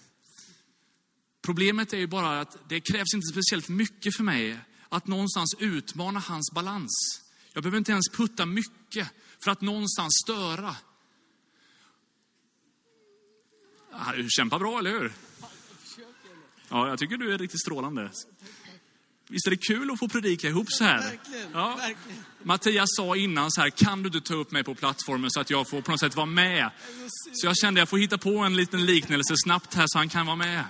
Problemet 1.42 1.92
är 1.92 1.96
ju 1.96 2.06
bara 2.06 2.40
att 2.40 2.68
det 2.68 2.80
krävs 2.80 3.14
inte 3.14 3.26
speciellt 3.26 3.68
mycket 3.68 4.16
för 4.16 4.24
mig 4.24 4.58
att 4.88 5.06
någonstans 5.06 5.54
utmana 5.58 6.20
hans 6.20 6.52
balans. 6.52 7.22
Jag 7.52 7.62
behöver 7.62 7.78
inte 7.78 7.92
ens 7.92 8.08
putta 8.08 8.46
mycket 8.46 9.08
för 9.44 9.50
att 9.50 9.60
någonstans 9.60 10.12
störa. 10.24 10.76
Ah, 13.92 14.12
du 14.12 14.26
kämpar 14.30 14.58
bra, 14.58 14.78
eller 14.78 14.90
hur? 14.90 15.12
Ja, 16.68 16.88
jag 16.88 16.98
tycker 16.98 17.16
du 17.16 17.34
är 17.34 17.38
riktigt 17.38 17.60
strålande. 17.60 18.10
Visst 19.28 19.46
är 19.46 19.50
det 19.50 19.56
kul 19.56 19.90
att 19.90 19.98
få 19.98 20.08
predika 20.08 20.48
ihop 20.48 20.66
så 20.72 20.84
här? 20.84 21.00
Verkligen, 21.00 21.48
Ja. 21.52 21.76
verkligen. 21.76 22.24
Mattias 22.42 22.88
sa 22.96 23.16
innan 23.16 23.50
så 23.50 23.60
här, 23.60 23.70
kan 23.70 24.02
du 24.02 24.06
inte 24.06 24.20
ta 24.20 24.34
upp 24.34 24.50
mig 24.50 24.64
på 24.64 24.74
plattformen 24.74 25.30
så 25.30 25.40
att 25.40 25.50
jag 25.50 25.68
får 25.68 25.82
på 25.82 25.90
något 25.90 26.00
sätt 26.00 26.16
vara 26.16 26.26
med? 26.26 26.70
Så 27.32 27.46
jag 27.46 27.56
kände 27.56 27.80
jag 27.80 27.88
får 27.88 27.98
hitta 27.98 28.18
på 28.18 28.38
en 28.38 28.56
liten 28.56 28.86
liknelse 28.86 29.34
snabbt 29.44 29.74
här 29.74 29.84
så 29.88 29.98
han 29.98 30.08
kan 30.08 30.26
vara 30.26 30.36
med. 30.36 30.64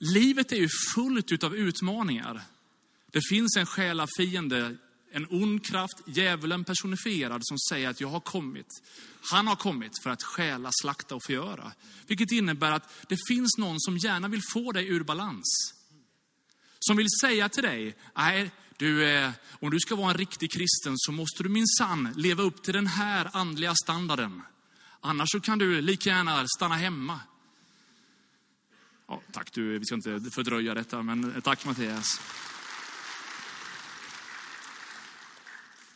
Livet 0.00 0.52
är 0.52 0.56
ju 0.56 0.68
fullt 0.94 1.32
utav 1.32 1.56
utmaningar. 1.56 2.42
Det 3.12 3.20
finns 3.28 3.56
en 3.56 3.66
själafiende, 3.66 4.76
en 5.12 5.26
ond 5.30 5.66
kraft, 5.66 5.96
djävulen 6.06 6.64
personifierad, 6.64 7.40
som 7.44 7.58
säger 7.58 7.88
att 7.88 8.00
jag 8.00 8.08
har 8.08 8.20
kommit. 8.20 8.66
Han 9.30 9.46
har 9.46 9.56
kommit 9.56 9.92
för 10.02 10.10
att 10.10 10.22
stjäla, 10.22 10.70
slakta 10.82 11.14
och 11.14 11.22
förgöra. 11.24 11.72
Vilket 12.06 12.32
innebär 12.32 12.72
att 12.72 12.88
det 13.08 13.18
finns 13.28 13.58
någon 13.58 13.80
som 13.80 13.98
gärna 13.98 14.28
vill 14.28 14.42
få 14.52 14.72
dig 14.72 14.88
ur 14.88 15.04
balans. 15.04 15.74
Som 16.86 16.96
vill 16.96 17.06
säga 17.20 17.48
till 17.48 17.62
dig, 17.62 17.96
nej, 18.16 18.50
du, 18.76 19.08
eh, 19.08 19.30
om 19.60 19.70
du 19.70 19.80
ska 19.80 19.96
vara 19.96 20.10
en 20.10 20.16
riktig 20.16 20.52
kristen 20.52 20.94
så 20.96 21.12
måste 21.12 21.42
du 21.42 21.48
minsann 21.48 22.12
leva 22.16 22.42
upp 22.42 22.62
till 22.62 22.74
den 22.74 22.86
här 22.86 23.30
andliga 23.32 23.74
standarden. 23.74 24.42
Annars 25.00 25.30
så 25.30 25.40
kan 25.40 25.58
du 25.58 25.80
lika 25.80 26.10
gärna 26.10 26.46
stanna 26.56 26.74
hemma. 26.74 27.20
Ja, 29.08 29.22
tack 29.32 29.52
du, 29.52 29.78
vi 29.78 29.84
ska 29.84 29.94
inte 29.94 30.30
fördröja 30.30 30.74
detta, 30.74 31.02
men 31.02 31.34
eh, 31.34 31.40
tack 31.40 31.64
Mattias. 31.64 32.20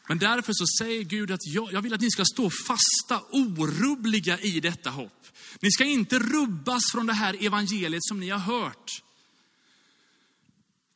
Men 0.08 0.18
därför 0.18 0.52
så 0.52 0.64
säger 0.80 1.02
Gud 1.02 1.30
att 1.30 1.46
jag, 1.46 1.72
jag 1.72 1.82
vill 1.82 1.94
att 1.94 2.00
ni 2.00 2.10
ska 2.10 2.24
stå 2.24 2.50
fasta, 2.50 3.26
orubbliga 3.30 4.38
i 4.38 4.60
detta 4.60 4.90
hopp. 4.90 5.26
Ni 5.60 5.70
ska 5.70 5.84
inte 5.84 6.18
rubbas 6.18 6.82
från 6.92 7.06
det 7.06 7.12
här 7.12 7.46
evangeliet 7.46 8.04
som 8.04 8.20
ni 8.20 8.30
har 8.30 8.38
hört. 8.38 9.02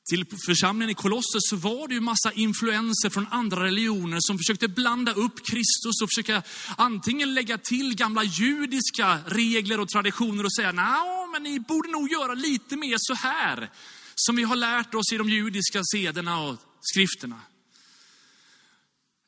Till 0.08 0.26
församlingen 0.46 0.90
i 0.90 0.94
Kolosser 0.94 1.38
så 1.40 1.56
var 1.56 1.88
det 1.88 1.94
ju 1.94 2.00
massa 2.00 2.32
influenser 2.32 3.11
från 3.11 3.26
andra 3.30 3.64
religioner 3.64 4.18
som 4.20 4.38
försökte 4.38 4.68
blanda 4.68 5.12
upp 5.12 5.46
Kristus 5.46 6.02
och 6.02 6.08
försöka 6.14 6.42
antingen 6.76 7.34
lägga 7.34 7.58
till 7.58 7.96
gamla 7.96 8.25
judiska 8.25 9.18
regler 9.26 9.80
och 9.80 9.88
traditioner 9.88 10.44
och 10.44 10.54
säga, 10.54 10.73
nej, 10.73 11.28
men 11.32 11.42
ni 11.42 11.61
borde 11.61 11.88
nog 11.88 12.11
göra 12.11 12.34
lite 12.34 12.76
mer 12.76 12.96
så 12.99 13.14
här, 13.14 13.70
som 14.14 14.37
vi 14.37 14.42
har 14.42 14.56
lärt 14.56 14.94
oss 14.94 15.12
i 15.12 15.16
de 15.16 15.28
judiska 15.28 15.80
sederna 15.84 16.40
och 16.40 16.56
skrifterna. 16.80 17.40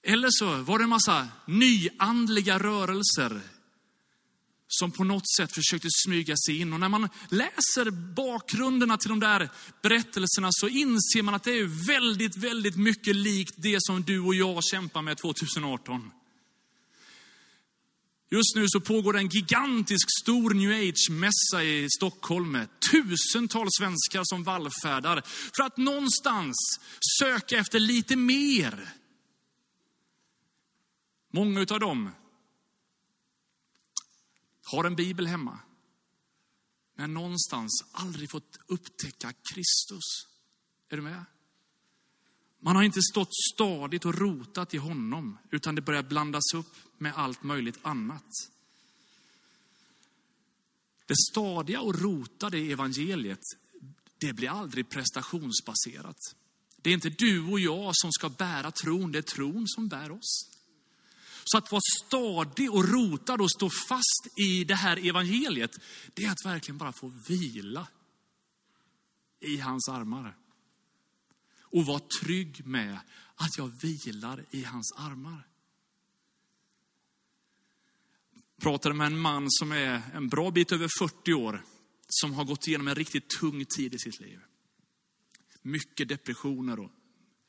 Eller 0.03 0.29
så 0.31 0.63
var 0.63 0.79
det 0.79 0.85
en 0.85 0.89
massa 0.89 1.29
nyandliga 1.47 2.59
rörelser 2.59 3.41
som 4.69 4.91
på 4.91 5.05
något 5.05 5.31
sätt 5.37 5.55
försökte 5.55 5.89
smyga 5.91 6.35
sig 6.47 6.61
in. 6.61 6.73
Och 6.73 6.81
när 6.81 6.89
man 6.89 7.09
läser 7.29 7.91
bakgrunderna 7.91 8.97
till 8.97 9.09
de 9.09 9.21
där 9.21 9.51
berättelserna 9.83 10.49
så 10.51 10.69
inser 10.69 11.23
man 11.23 11.35
att 11.35 11.45
det 11.45 11.59
är 11.59 11.87
väldigt, 11.87 12.37
väldigt 12.37 12.77
mycket 12.77 13.17
likt 13.17 13.55
det 13.57 13.77
som 13.81 14.03
du 14.03 14.21
och 14.21 14.35
jag 14.35 14.65
kämpar 14.65 15.03
med 15.03 15.19
2018. 15.19 16.11
Just 18.31 18.57
nu 18.57 18.69
så 18.69 18.81
pågår 18.81 19.17
en 19.17 19.29
gigantisk 19.29 20.07
stor 20.23 20.55
new 20.55 20.71
age-mässa 20.71 21.65
i 21.65 21.89
Stockholm 21.91 22.53
med 22.53 22.69
tusentals 22.91 23.71
svenskar 23.79 24.23
som 24.25 24.45
vallfärdar 24.45 25.23
för 25.57 25.63
att 25.63 25.77
någonstans 25.77 26.57
söka 27.19 27.59
efter 27.59 27.79
lite 27.79 28.17
mer. 28.17 28.89
Många 31.33 31.61
av 31.61 31.81
dem 31.81 32.11
har 34.67 34.85
en 34.85 34.97
bibel 34.97 35.27
hemma, 35.27 35.59
men 36.95 37.15
någonstans 37.15 37.85
aldrig 37.93 38.31
fått 38.31 38.59
upptäcka 38.67 39.33
Kristus. 39.53 40.27
Är 40.89 40.97
du 40.97 41.03
med? 41.03 41.25
Man 42.61 42.77
har 42.77 42.83
inte 42.83 43.03
stått 43.03 43.35
stadigt 43.55 44.05
och 44.05 44.15
rotat 44.15 44.75
i 44.75 44.77
honom, 44.77 45.39
utan 45.51 45.75
det 45.75 45.81
börjar 45.81 46.03
blandas 46.03 46.55
upp 46.55 46.75
med 46.99 47.13
allt 47.17 47.43
möjligt 47.43 47.79
annat. 47.83 48.31
Det 51.07 51.17
stadiga 51.31 51.81
och 51.81 52.01
rotade 52.01 52.59
i 52.59 52.73
evangeliet, 52.73 53.43
det 54.19 54.33
blir 54.33 54.49
aldrig 54.49 54.89
prestationsbaserat. 54.89 56.19
Det 56.77 56.91
är 56.91 56.95
inte 56.95 57.11
du 57.11 57.47
och 57.47 57.61
jag 57.61 57.91
som 57.95 58.13
ska 58.13 58.29
bära 58.29 58.71
tron, 58.71 59.13
det 59.13 59.19
är 59.19 59.23
tron 59.23 59.69
som 59.69 59.89
bär 59.89 60.11
oss. 60.11 60.56
Så 61.49 61.59
att 61.59 61.73
vara 61.73 61.81
stadig 62.05 62.73
och 62.73 62.89
rotad 62.89 63.41
och 63.41 63.51
stå 63.51 63.71
fast 63.71 64.27
i 64.37 64.65
det 64.65 64.75
här 64.75 65.09
evangeliet, 65.09 65.71
det 66.15 66.25
är 66.25 66.31
att 66.31 66.45
verkligen 66.45 66.79
bara 66.79 66.93
få 66.93 67.13
vila 67.29 67.89
i 69.41 69.57
hans 69.57 69.89
armar. 69.89 70.37
Och 71.61 71.87
vara 71.87 72.01
trygg 72.21 72.67
med 72.67 72.99
att 73.35 73.59
jag 73.59 73.69
vilar 73.81 74.45
i 74.51 74.65
hans 74.65 74.93
armar. 74.97 75.47
Jag 78.35 78.63
pratade 78.63 78.95
med 78.95 79.07
en 79.07 79.19
man 79.19 79.47
som 79.49 79.73
är 79.73 80.03
en 80.15 80.29
bra 80.29 80.51
bit 80.51 80.73
över 80.73 80.89
40 80.99 81.33
år, 81.33 81.65
som 82.09 82.35
har 82.35 82.45
gått 82.45 82.67
igenom 82.67 82.89
en 82.89 82.95
riktigt 82.95 83.29
tung 83.29 83.65
tid 83.65 83.95
i 83.95 83.99
sitt 83.99 84.21
liv. 84.21 84.41
Mycket 85.63 86.09
depressioner 86.09 86.81
och 86.81 86.91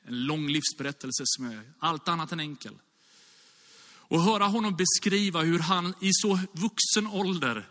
en 0.04 0.26
lång 0.26 0.48
livsberättelse 0.48 1.24
som 1.26 1.46
är 1.46 1.74
allt 1.80 2.08
annat 2.08 2.32
än 2.32 2.40
enkel. 2.40 2.80
Och 4.10 4.22
höra 4.22 4.46
honom 4.46 4.76
beskriva 4.76 5.42
hur 5.42 5.60
han 5.60 5.94
i 6.02 6.10
så 6.14 6.40
vuxen 6.54 7.08
ålder, 7.08 7.68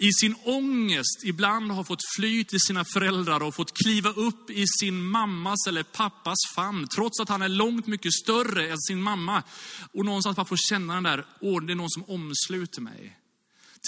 i 0.00 0.12
sin 0.12 0.34
ångest, 0.44 1.24
ibland 1.24 1.72
har 1.72 1.84
fått 1.84 2.00
fly 2.16 2.44
till 2.44 2.60
sina 2.60 2.84
föräldrar 2.84 3.42
och 3.42 3.54
fått 3.54 3.78
kliva 3.78 4.10
upp 4.10 4.50
i 4.50 4.64
sin 4.80 5.04
mammas 5.04 5.66
eller 5.68 5.82
pappas 5.82 6.36
famn, 6.54 6.88
trots 6.94 7.20
att 7.20 7.28
han 7.28 7.42
är 7.42 7.48
långt 7.48 7.86
mycket 7.86 8.12
större 8.12 8.70
än 8.70 8.78
sin 8.78 9.02
mamma. 9.02 9.42
Och 9.92 10.04
någonstans 10.04 10.36
bara 10.36 10.46
få 10.46 10.56
känna 10.56 10.94
den 10.94 11.02
där, 11.02 11.26
åh, 11.40 11.62
det 11.62 11.72
är 11.72 11.74
någon 11.74 11.90
som 11.90 12.04
omsluter 12.04 12.80
mig. 12.80 13.18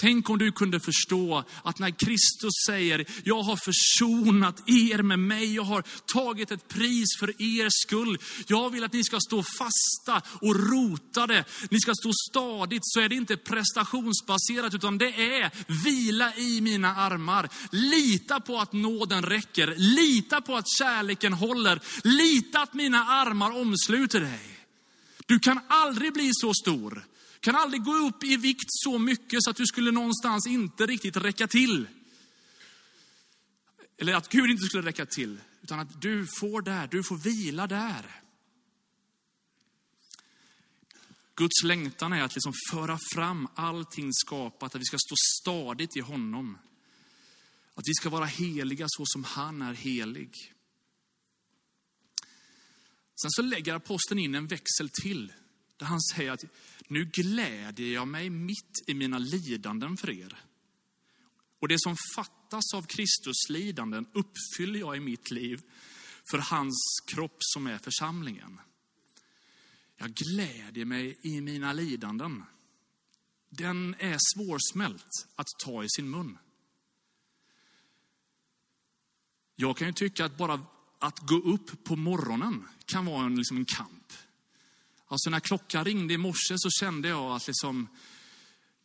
Tänk 0.01 0.29
om 0.29 0.37
du 0.37 0.51
kunde 0.51 0.79
förstå 0.79 1.43
att 1.63 1.79
när 1.79 1.89
Kristus 1.89 2.53
säger, 2.67 3.05
jag 3.23 3.43
har 3.43 3.55
försonat 3.55 4.69
er 4.69 5.01
med 5.01 5.19
mig, 5.19 5.55
jag 5.55 5.63
har 5.63 5.83
tagit 6.13 6.51
ett 6.51 6.67
pris 6.67 7.07
för 7.19 7.41
er 7.41 7.67
skull. 7.69 8.17
Jag 8.47 8.69
vill 8.69 8.83
att 8.83 8.93
ni 8.93 9.03
ska 9.03 9.19
stå 9.19 9.43
fasta 9.43 10.21
och 10.41 10.55
rotade, 10.55 11.45
ni 11.69 11.79
ska 11.79 11.93
stå 11.95 12.11
stadigt, 12.29 12.81
så 12.83 12.99
är 12.99 13.09
det 13.09 13.15
inte 13.15 13.37
prestationsbaserat, 13.37 14.73
utan 14.73 14.97
det 14.97 15.41
är 15.41 15.51
vila 15.83 16.35
i 16.35 16.61
mina 16.61 16.95
armar. 16.95 17.49
Lita 17.71 18.39
på 18.39 18.57
att 18.57 18.73
nåden 18.73 19.23
räcker, 19.23 19.75
lita 19.77 20.41
på 20.41 20.55
att 20.55 20.69
kärleken 20.79 21.33
håller, 21.33 21.79
lita 22.03 22.61
att 22.61 22.73
mina 22.73 23.05
armar 23.05 23.61
omsluter 23.61 24.19
dig. 24.19 24.57
Du 25.25 25.39
kan 25.39 25.59
aldrig 25.67 26.13
bli 26.13 26.29
så 26.33 26.53
stor 26.53 27.10
kan 27.41 27.55
aldrig 27.55 27.83
gå 27.83 27.95
upp 27.95 28.23
i 28.23 28.37
vikt 28.37 28.67
så 28.67 28.99
mycket 28.99 29.43
så 29.43 29.49
att 29.49 29.55
du 29.55 29.65
skulle 29.65 29.91
någonstans 29.91 30.47
inte 30.47 30.85
riktigt 30.85 31.17
räcka 31.17 31.47
till. 31.47 31.87
Eller 33.97 34.13
att 34.13 34.29
Gud 34.29 34.49
inte 34.49 34.63
skulle 34.63 34.87
räcka 34.87 35.05
till, 35.05 35.41
utan 35.61 35.79
att 35.79 36.01
du 36.01 36.27
får 36.39 36.61
där, 36.61 36.87
du 36.87 37.03
får 37.03 37.17
vila 37.17 37.67
där. 37.67 38.21
Guds 41.35 41.63
längtan 41.63 42.13
är 42.13 42.23
att 42.23 42.35
liksom 42.35 42.53
föra 42.71 42.99
fram 43.13 43.47
allting 43.55 44.13
skapat, 44.13 44.75
att 44.75 44.81
vi 44.81 44.85
ska 44.85 44.97
stå 44.97 45.15
stadigt 45.41 45.97
i 45.97 45.99
honom. 45.99 46.57
Att 47.73 47.87
vi 47.87 47.93
ska 47.93 48.09
vara 48.09 48.25
heliga 48.25 48.85
så 48.89 49.03
som 49.05 49.23
han 49.23 49.61
är 49.61 49.73
helig. 49.73 50.53
Sen 53.21 53.31
så 53.31 53.41
lägger 53.41 53.73
aposteln 53.75 54.19
in 54.19 54.35
en 54.35 54.47
växel 54.47 54.89
till, 54.89 55.33
där 55.77 55.85
han 55.85 56.01
säger 56.01 56.31
att 56.31 56.43
nu 56.91 57.05
glädjer 57.05 57.93
jag 57.93 58.07
mig 58.07 58.29
mitt 58.29 58.83
i 58.87 58.93
mina 58.93 59.19
lidanden 59.19 59.97
för 59.97 60.09
er. 60.09 60.43
Och 61.59 61.67
det 61.67 61.75
som 61.79 61.95
fattas 62.15 62.73
av 62.73 62.81
Kristus 62.81 63.49
lidanden 63.49 64.07
uppfyller 64.13 64.79
jag 64.79 64.97
i 64.97 64.99
mitt 64.99 65.31
liv 65.31 65.61
för 66.31 66.37
hans 66.37 66.99
kropp 67.07 67.37
som 67.39 67.67
är 67.67 67.77
församlingen. 67.77 68.59
Jag 69.97 70.13
glädjer 70.13 70.85
mig 70.85 71.19
i 71.21 71.41
mina 71.41 71.73
lidanden. 71.73 72.43
Den 73.49 73.95
är 73.99 74.17
svårsmält 74.35 75.27
att 75.35 75.47
ta 75.65 75.83
i 75.83 75.89
sin 75.89 76.09
mun. 76.09 76.37
Jag 79.55 79.77
kan 79.77 79.87
ju 79.87 79.93
tycka 79.93 80.25
att 80.25 80.37
bara 80.37 80.65
att 80.99 81.19
gå 81.19 81.35
upp 81.35 81.83
på 81.83 81.95
morgonen 81.95 82.67
kan 82.85 83.05
vara 83.05 83.25
en, 83.25 83.35
liksom 83.35 83.57
en 83.57 83.65
kamp. 83.65 84.13
Alltså 85.11 85.29
när 85.29 85.39
klockan 85.39 85.85
ringde 85.85 86.13
i 86.13 86.17
morse 86.17 86.55
så 86.57 86.69
kände 86.69 87.07
jag 87.07 87.31
att 87.35 87.47
liksom, 87.47 87.87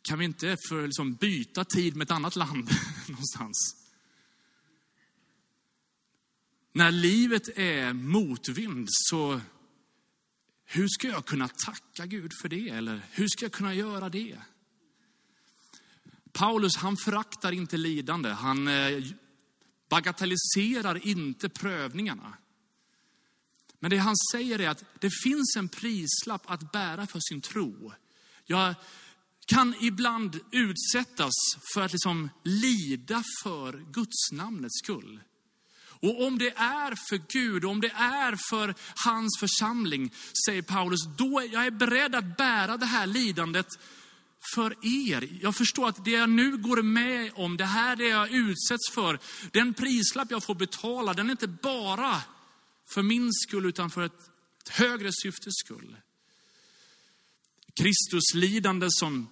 kan 0.01 0.19
vi 0.19 0.25
inte 0.25 0.57
för 0.69 0.85
liksom 0.85 1.13
byta 1.13 1.65
tid 1.65 1.95
med 1.95 2.05
ett 2.05 2.11
annat 2.11 2.35
land 2.35 2.69
någonstans? 3.07 3.75
När 6.73 6.91
livet 6.91 7.57
är 7.57 7.93
motvind 7.93 8.87
så 8.89 9.41
hur 10.65 10.87
ska 10.87 11.07
jag 11.07 11.25
kunna 11.25 11.47
tacka 11.47 12.05
Gud 12.05 12.31
för 12.41 12.49
det? 12.49 12.69
Eller 12.69 13.01
hur 13.11 13.27
ska 13.27 13.45
jag 13.45 13.51
kunna 13.51 13.73
göra 13.73 14.09
det? 14.09 14.37
Paulus 16.31 16.77
han 16.77 16.97
föraktar 16.97 17.51
inte 17.51 17.77
lidande. 17.77 18.29
Han 18.29 18.67
eh, 18.67 19.03
bagatelliserar 19.89 21.07
inte 21.07 21.49
prövningarna. 21.49 22.33
Men 23.79 23.91
det 23.91 23.97
han 23.97 24.15
säger 24.31 24.61
är 24.61 24.69
att 24.69 24.83
det 24.99 25.09
finns 25.23 25.55
en 25.57 25.69
prislapp 25.69 26.51
att 26.51 26.71
bära 26.71 27.07
för 27.07 27.19
sin 27.19 27.41
tro. 27.41 27.93
Jag 28.45 28.75
kan 29.47 29.75
ibland 29.81 30.39
utsättas 30.51 31.33
för 31.73 31.81
att 31.81 31.91
liksom 31.91 32.29
lida 32.43 33.23
för 33.43 33.85
Guds 33.91 34.31
namnets 34.31 34.79
skull. 34.83 35.19
Och 35.99 36.25
om 36.25 36.37
det 36.37 36.49
är 36.57 37.09
för 37.09 37.21
Gud, 37.33 37.65
om 37.65 37.81
det 37.81 37.91
är 37.91 38.37
för 38.49 38.75
hans 39.05 39.39
församling, 39.39 40.13
säger 40.45 40.61
Paulus, 40.61 40.99
då 41.17 41.39
är 41.39 41.53
jag 41.53 41.77
beredd 41.77 42.15
att 42.15 42.37
bära 42.37 42.77
det 42.77 42.85
här 42.85 43.07
lidandet 43.07 43.67
för 44.55 44.75
er. 44.81 45.29
Jag 45.41 45.55
förstår 45.55 45.89
att 45.89 46.05
det 46.05 46.11
jag 46.11 46.29
nu 46.29 46.57
går 46.57 46.81
med 46.81 47.31
om, 47.35 47.57
det 47.57 47.65
här 47.65 47.95
det 47.95 48.07
jag 48.07 48.31
utsätts 48.31 48.91
för, 48.91 49.19
den 49.51 49.73
prislapp 49.73 50.31
jag 50.31 50.43
får 50.43 50.55
betala, 50.55 51.13
den 51.13 51.27
är 51.27 51.31
inte 51.31 51.47
bara 51.47 52.21
för 52.89 53.01
min 53.01 53.33
skull 53.33 53.65
utan 53.65 53.89
för 53.89 54.01
ett, 54.01 54.21
ett 54.63 54.69
högre 54.69 55.11
syftes 55.13 55.53
skull. 55.65 55.97
Kristus 57.73 58.33
lidande 58.33 58.87
som 58.89 59.27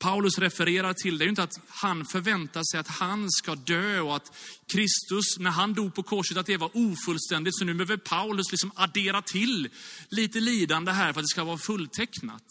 Paulus 0.00 0.38
refererar 0.38 0.92
till 0.92 1.18
det 1.18 1.22
är 1.22 1.26
ju 1.26 1.30
inte 1.30 1.42
att 1.42 1.60
han 1.68 2.06
förväntar 2.06 2.62
sig 2.70 2.80
att 2.80 2.88
han 2.88 3.30
ska 3.30 3.54
dö 3.54 4.00
och 4.00 4.16
att 4.16 4.32
Kristus, 4.66 5.38
när 5.38 5.50
han 5.50 5.74
dog 5.74 5.94
på 5.94 6.02
korset, 6.02 6.36
att 6.36 6.46
det 6.46 6.56
var 6.56 6.70
ofullständigt. 6.74 7.58
Så 7.58 7.64
nu 7.64 7.74
behöver 7.74 7.96
Paulus 7.96 8.50
liksom 8.50 8.72
addera 8.74 9.22
till 9.22 9.68
lite 10.08 10.40
lidande 10.40 10.92
här 10.92 11.12
för 11.12 11.20
att 11.20 11.24
det 11.24 11.28
ska 11.28 11.44
vara 11.44 11.58
fulltecknat. 11.58 12.46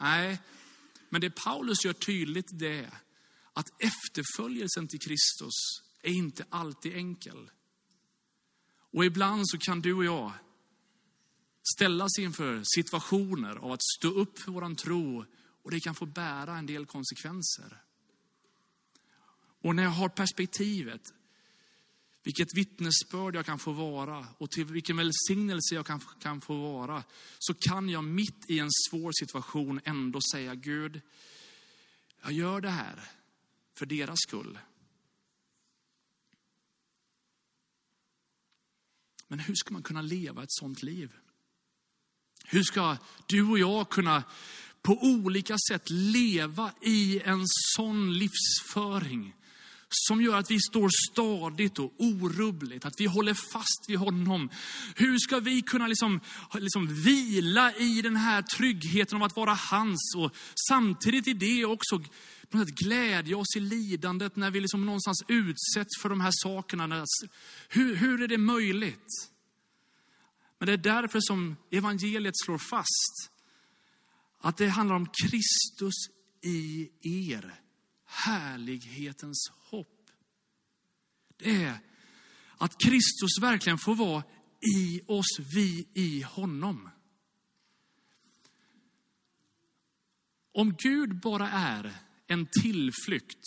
Nej, 0.00 0.38
men 1.08 1.20
det 1.20 1.30
Paulus 1.30 1.84
gör 1.84 1.92
tydligt 1.92 2.48
det 2.52 2.78
är 2.78 2.90
att 3.52 3.82
efterföljelsen 3.82 4.88
till 4.88 5.00
Kristus 5.00 5.54
är 6.02 6.12
inte 6.12 6.44
alltid 6.50 6.96
enkel. 6.96 7.50
Och 8.96 9.04
ibland 9.04 9.48
så 9.48 9.58
kan 9.58 9.80
du 9.80 9.94
och 9.94 10.04
jag 10.04 10.32
ställas 11.76 12.18
inför 12.18 12.62
situationer 12.64 13.56
av 13.56 13.72
att 13.72 13.82
stå 13.82 14.08
upp 14.08 14.38
för 14.38 14.52
våran 14.52 14.76
tro 14.76 15.24
och 15.62 15.70
det 15.70 15.80
kan 15.80 15.94
få 15.94 16.06
bära 16.06 16.56
en 16.56 16.66
del 16.66 16.86
konsekvenser. 16.86 17.82
Och 19.62 19.76
när 19.76 19.82
jag 19.82 19.90
har 19.90 20.08
perspektivet, 20.08 21.00
vilket 22.22 22.48
vittnesbörd 22.56 23.34
jag 23.34 23.46
kan 23.46 23.58
få 23.58 23.72
vara 23.72 24.26
och 24.38 24.50
till 24.50 24.64
vilken 24.64 24.96
välsignelse 24.96 25.74
jag 25.74 25.86
kan, 25.86 26.00
kan 26.20 26.40
få 26.40 26.54
vara, 26.54 27.04
så 27.38 27.54
kan 27.54 27.88
jag 27.88 28.04
mitt 28.04 28.50
i 28.50 28.58
en 28.58 28.70
svår 28.90 29.12
situation 29.12 29.80
ändå 29.84 30.20
säga 30.32 30.54
Gud, 30.54 31.00
jag 32.22 32.32
gör 32.32 32.60
det 32.60 32.70
här 32.70 33.10
för 33.74 33.86
deras 33.86 34.18
skull. 34.20 34.58
Men 39.28 39.38
hur 39.38 39.54
ska 39.54 39.72
man 39.72 39.82
kunna 39.82 40.02
leva 40.02 40.42
ett 40.42 40.52
sånt 40.52 40.82
liv? 40.82 41.12
Hur 42.44 42.62
ska 42.62 42.96
du 43.26 43.42
och 43.42 43.58
jag 43.58 43.88
kunna 43.88 44.22
på 44.82 44.98
olika 45.02 45.56
sätt 45.68 45.90
leva 45.90 46.72
i 46.82 47.20
en 47.24 47.42
sån 47.76 48.18
livsföring 48.18 49.34
som 49.88 50.22
gör 50.22 50.36
att 50.36 50.50
vi 50.50 50.60
står 50.60 50.90
stadigt 51.12 51.78
och 51.78 51.92
orubbligt, 51.98 52.84
att 52.84 52.94
vi 52.98 53.06
håller 53.06 53.34
fast 53.34 53.84
vid 53.88 53.98
honom. 53.98 54.50
Hur 54.94 55.18
ska 55.18 55.40
vi 55.40 55.62
kunna 55.62 55.86
liksom, 55.86 56.20
liksom 56.54 57.02
vila 57.02 57.74
i 57.74 58.02
den 58.02 58.16
här 58.16 58.42
tryggheten 58.42 59.16
av 59.16 59.22
att 59.22 59.36
vara 59.36 59.54
hans 59.54 60.14
och 60.16 60.34
samtidigt 60.68 61.28
i 61.28 61.32
det 61.32 61.64
också 61.64 62.02
på 62.50 62.56
något 62.56 62.68
sätt 62.68 62.78
glädja 62.78 63.36
oss 63.36 63.56
i 63.56 63.60
lidandet 63.60 64.36
när 64.36 64.50
vi 64.50 64.60
liksom 64.60 64.86
någonstans 64.86 65.22
utsätts 65.28 66.00
för 66.02 66.08
de 66.08 66.20
här 66.20 66.32
sakerna. 66.32 67.04
Hur, 67.68 67.96
hur 67.96 68.22
är 68.22 68.28
det 68.28 68.38
möjligt? 68.38 69.30
Men 70.58 70.66
det 70.66 70.72
är 70.72 70.76
därför 70.76 71.20
som 71.20 71.56
evangeliet 71.70 72.34
slår 72.44 72.58
fast 72.58 73.30
att 74.38 74.56
det 74.56 74.68
handlar 74.68 74.96
om 74.96 75.06
Kristus 75.06 75.94
i 76.42 76.90
er, 77.02 77.54
härlighetens 78.04 79.52
hopp. 79.70 80.10
Det 81.36 81.64
är 81.64 81.78
att 82.58 82.80
Kristus 82.80 83.38
verkligen 83.40 83.78
får 83.78 83.94
vara 83.94 84.22
i 84.76 85.00
oss, 85.06 85.38
vi 85.54 85.88
i 85.94 86.22
honom. 86.22 86.90
Om 90.52 90.74
Gud 90.78 91.20
bara 91.20 91.50
är 91.50 92.05
en 92.26 92.46
tillflykt, 92.62 93.44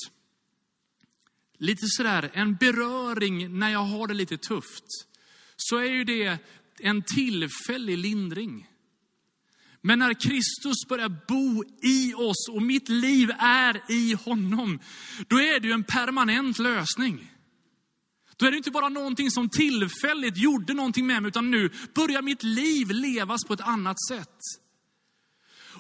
lite 1.58 1.88
sådär 1.88 2.32
en 2.34 2.56
beröring 2.56 3.60
när 3.60 3.70
jag 3.70 3.84
har 3.84 4.08
det 4.08 4.14
lite 4.14 4.38
tufft, 4.38 4.86
så 5.56 5.78
är 5.78 5.92
ju 5.92 6.04
det 6.04 6.38
en 6.80 7.04
tillfällig 7.04 7.98
lindring. 7.98 8.68
Men 9.82 10.00
när 10.00 10.14
Kristus 10.14 10.88
börjar 10.90 11.10
bo 11.28 11.64
i 11.84 12.14
oss 12.14 12.50
och 12.50 12.62
mitt 12.62 12.90
liv 12.90 13.32
är 13.40 13.82
i 13.92 14.14
honom, 14.14 14.80
då 15.28 15.40
är 15.40 15.60
det 15.60 15.68
ju 15.68 15.74
en 15.74 15.84
permanent 15.84 16.60
lösning. 16.60 17.32
Då 18.38 18.46
är 18.46 18.52
det 18.52 18.58
inte 18.58 18.72
bara 18.72 18.90
någonting 18.90 19.32
som 19.32 19.50
tillfälligt 19.50 20.38
gjorde 20.38 20.74
någonting 20.74 21.08
med 21.08 21.22
mig, 21.22 21.30
utan 21.30 21.52
nu 21.52 21.70
börjar 21.94 22.22
mitt 22.22 22.44
liv 22.44 22.92
levas 22.92 23.44
på 23.44 23.54
ett 23.54 23.62
annat 23.62 23.98
sätt. 24.08 24.38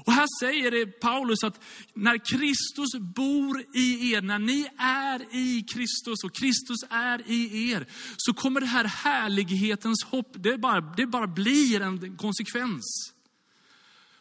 Och 0.09 0.15
här 0.15 0.27
säger 0.39 0.71
det 0.71 0.85
Paulus 0.85 1.43
att 1.43 1.63
när 1.93 2.17
Kristus 2.17 3.15
bor 3.15 3.63
i 3.75 4.13
er, 4.13 4.21
när 4.21 4.39
ni 4.39 4.69
är 4.77 5.35
i 5.35 5.63
Kristus 5.73 6.23
och 6.23 6.33
Kristus 6.35 6.77
är 6.89 7.21
i 7.25 7.71
er, 7.71 7.87
så 8.17 8.33
kommer 8.33 8.59
det 8.59 8.65
här 8.65 8.85
härlighetens 8.85 10.03
hopp, 10.03 10.31
det 10.33 10.57
bara, 10.57 10.81
det 10.81 11.07
bara 11.07 11.27
blir 11.27 11.81
en 11.81 12.17
konsekvens. 12.17 13.13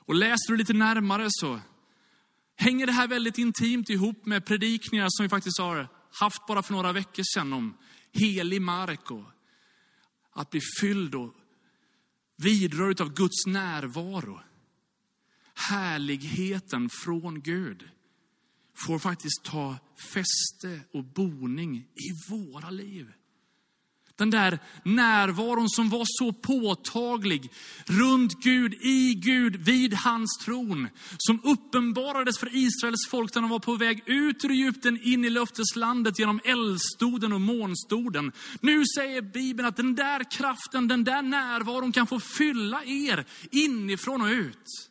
Och 0.07 0.14
läser 0.14 0.51
du 0.53 0.57
lite 0.57 0.72
närmare 0.72 1.27
så 1.29 1.61
hänger 2.57 2.87
det 2.87 2.92
här 2.92 3.09
väldigt 3.09 3.38
intimt 3.38 3.90
ihop 3.90 4.27
med 4.27 4.46
predikningar 4.46 5.07
som 5.11 5.22
vi 5.24 5.29
faktiskt 5.29 5.59
har 5.59 5.88
haft 6.20 6.46
bara 6.46 6.62
för 6.62 6.72
några 6.72 6.92
veckor 6.92 7.22
sedan 7.35 7.53
om 7.53 7.77
helig 8.12 8.62
mark 8.62 9.11
och 9.11 9.24
att 10.33 10.51
bli 10.51 10.61
fylld 10.81 11.14
och 11.14 11.35
vidrörd 12.37 13.01
av 13.01 13.14
Guds 13.14 13.46
närvaro. 13.46 14.40
Härligheten 15.59 16.90
från 16.90 17.40
Gud 17.40 17.88
får 18.75 18.99
faktiskt 18.99 19.42
ta 19.44 19.77
fäste 20.12 20.81
och 20.92 21.05
boning 21.05 21.77
i 21.79 22.31
våra 22.31 22.71
liv. 22.71 23.12
Den 24.16 24.31
där 24.31 24.59
närvaron 24.85 25.68
som 25.68 25.88
var 25.88 26.05
så 26.07 26.33
påtaglig 26.33 27.53
runt 27.87 28.42
Gud, 28.42 28.75
i 28.75 29.14
Gud, 29.14 29.57
vid 29.57 29.94
hans 29.94 30.38
tron. 30.44 30.88
Som 31.18 31.40
uppenbarades 31.44 32.38
för 32.38 32.57
Israels 32.57 33.09
folk 33.11 33.35
när 33.35 33.42
de 33.42 33.51
var 33.51 33.59
på 33.59 33.77
väg 33.77 34.03
ut 34.07 34.44
ur 34.44 34.51
Egypten 34.51 35.01
in 35.03 35.25
i 35.25 35.31
löfteslandet 35.31 36.18
genom 36.18 36.40
eldstoden 36.44 37.33
och 37.33 37.40
månstoden. 37.40 38.33
Nu 38.61 38.85
säger 38.97 39.23
Bibeln 39.23 39.68
att 39.68 39.77
den 39.77 39.94
där 39.94 40.31
kraften, 40.31 40.88
den 40.88 41.05
där 41.05 41.23
närvaron 41.23 41.92
kan 41.92 42.07
få 42.07 42.21
fylla 42.21 42.85
er 42.85 43.27
inifrån 43.51 44.23
och 44.23 44.29
ut. 44.29 44.88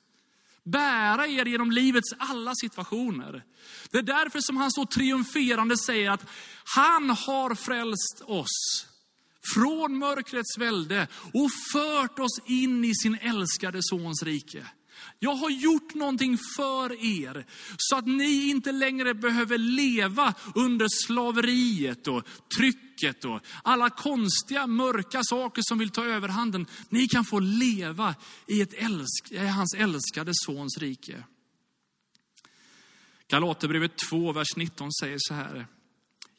Bära 0.72 1.28
er 1.28 1.46
genom 1.46 1.72
livets 1.72 2.14
alla 2.18 2.54
situationer. 2.56 3.44
Det 3.92 3.98
är 3.98 4.04
därför 4.04 4.40
som 4.40 4.58
han 4.58 4.72
så 4.72 4.86
triumferande 4.86 5.78
säger 5.78 6.12
att 6.12 6.26
han 6.76 7.10
har 7.10 7.56
frälst 7.56 8.22
oss 8.26 8.88
från 9.54 9.98
mörkrets 9.98 10.58
välde 10.58 11.08
och 11.34 11.50
fört 11.74 12.20
oss 12.20 12.40
in 12.46 12.86
i 12.86 12.96
sin 12.96 13.18
älskade 13.22 13.80
sons 13.82 14.24
rike. 14.24 14.68
Jag 15.20 15.36
har 15.36 15.50
gjort 15.50 15.94
någonting 15.94 16.38
för 16.56 17.06
er 17.06 17.46
så 17.78 17.96
att 17.96 18.08
ni 18.08 18.50
inte 18.50 18.72
längre 18.72 19.14
behöver 19.14 19.58
leva 19.58 20.34
under 20.56 20.88
slaveriet 21.06 22.08
och 22.08 22.24
trycket 22.58 23.26
och 23.26 23.42
alla 23.64 23.90
konstiga 23.90 24.68
mörka 24.68 25.22
saker 25.24 25.62
som 25.66 25.78
vill 25.78 25.90
ta 25.90 26.06
överhanden. 26.06 26.66
Ni 26.90 27.08
kan 27.08 27.26
få 27.26 27.40
leva 27.40 28.16
i, 28.48 28.62
ett 28.62 28.74
älsk, 28.74 29.32
i 29.32 29.38
hans 29.38 29.74
älskade 29.74 30.32
sons 30.34 30.78
rike. 30.78 31.24
Galaterbrevet 33.28 33.98
2, 34.10 34.32
vers 34.32 34.56
19 34.56 34.94
säger 34.94 35.18
så 35.20 35.34
här. 35.34 35.68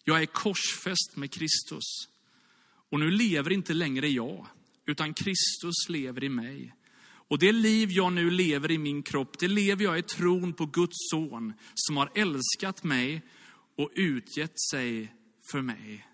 Jag 0.04 0.22
är 0.22 0.26
korsfäst 0.26 1.16
med 1.16 1.32
Kristus. 1.32 1.84
Och 2.90 3.00
nu 3.00 3.10
lever 3.10 3.52
inte 3.52 3.74
längre 3.74 4.08
jag, 4.08 4.46
utan 4.86 5.14
Kristus 5.14 5.88
lever 5.88 6.24
i 6.24 6.28
mig. 6.28 6.74
Och 7.28 7.38
det 7.38 7.52
liv 7.52 7.90
jag 7.90 8.12
nu 8.12 8.30
lever 8.30 8.70
i 8.70 8.78
min 8.78 9.02
kropp, 9.02 9.38
det 9.38 9.48
lever 9.48 9.84
jag 9.84 9.98
i 9.98 10.02
tron 10.02 10.52
på 10.52 10.66
Guds 10.66 10.96
son, 11.10 11.52
som 11.74 11.96
har 11.96 12.12
älskat 12.14 12.84
mig 12.84 13.22
och 13.76 13.90
utgett 13.94 14.60
sig 14.70 15.14
för 15.50 15.62
mig. 15.62 16.08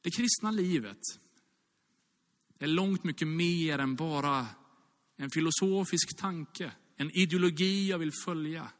Det 0.00 0.10
kristna 0.10 0.50
livet 0.50 1.00
är 2.58 2.66
långt 2.66 3.04
mycket 3.04 3.28
mer 3.28 3.78
än 3.78 3.96
bara 3.96 4.46
en 5.16 5.30
filosofisk 5.30 6.16
tanke, 6.16 6.72
en 6.96 7.10
ideologi 7.10 7.88
jag 7.88 7.98
vill 7.98 8.12
följa. 8.24 8.70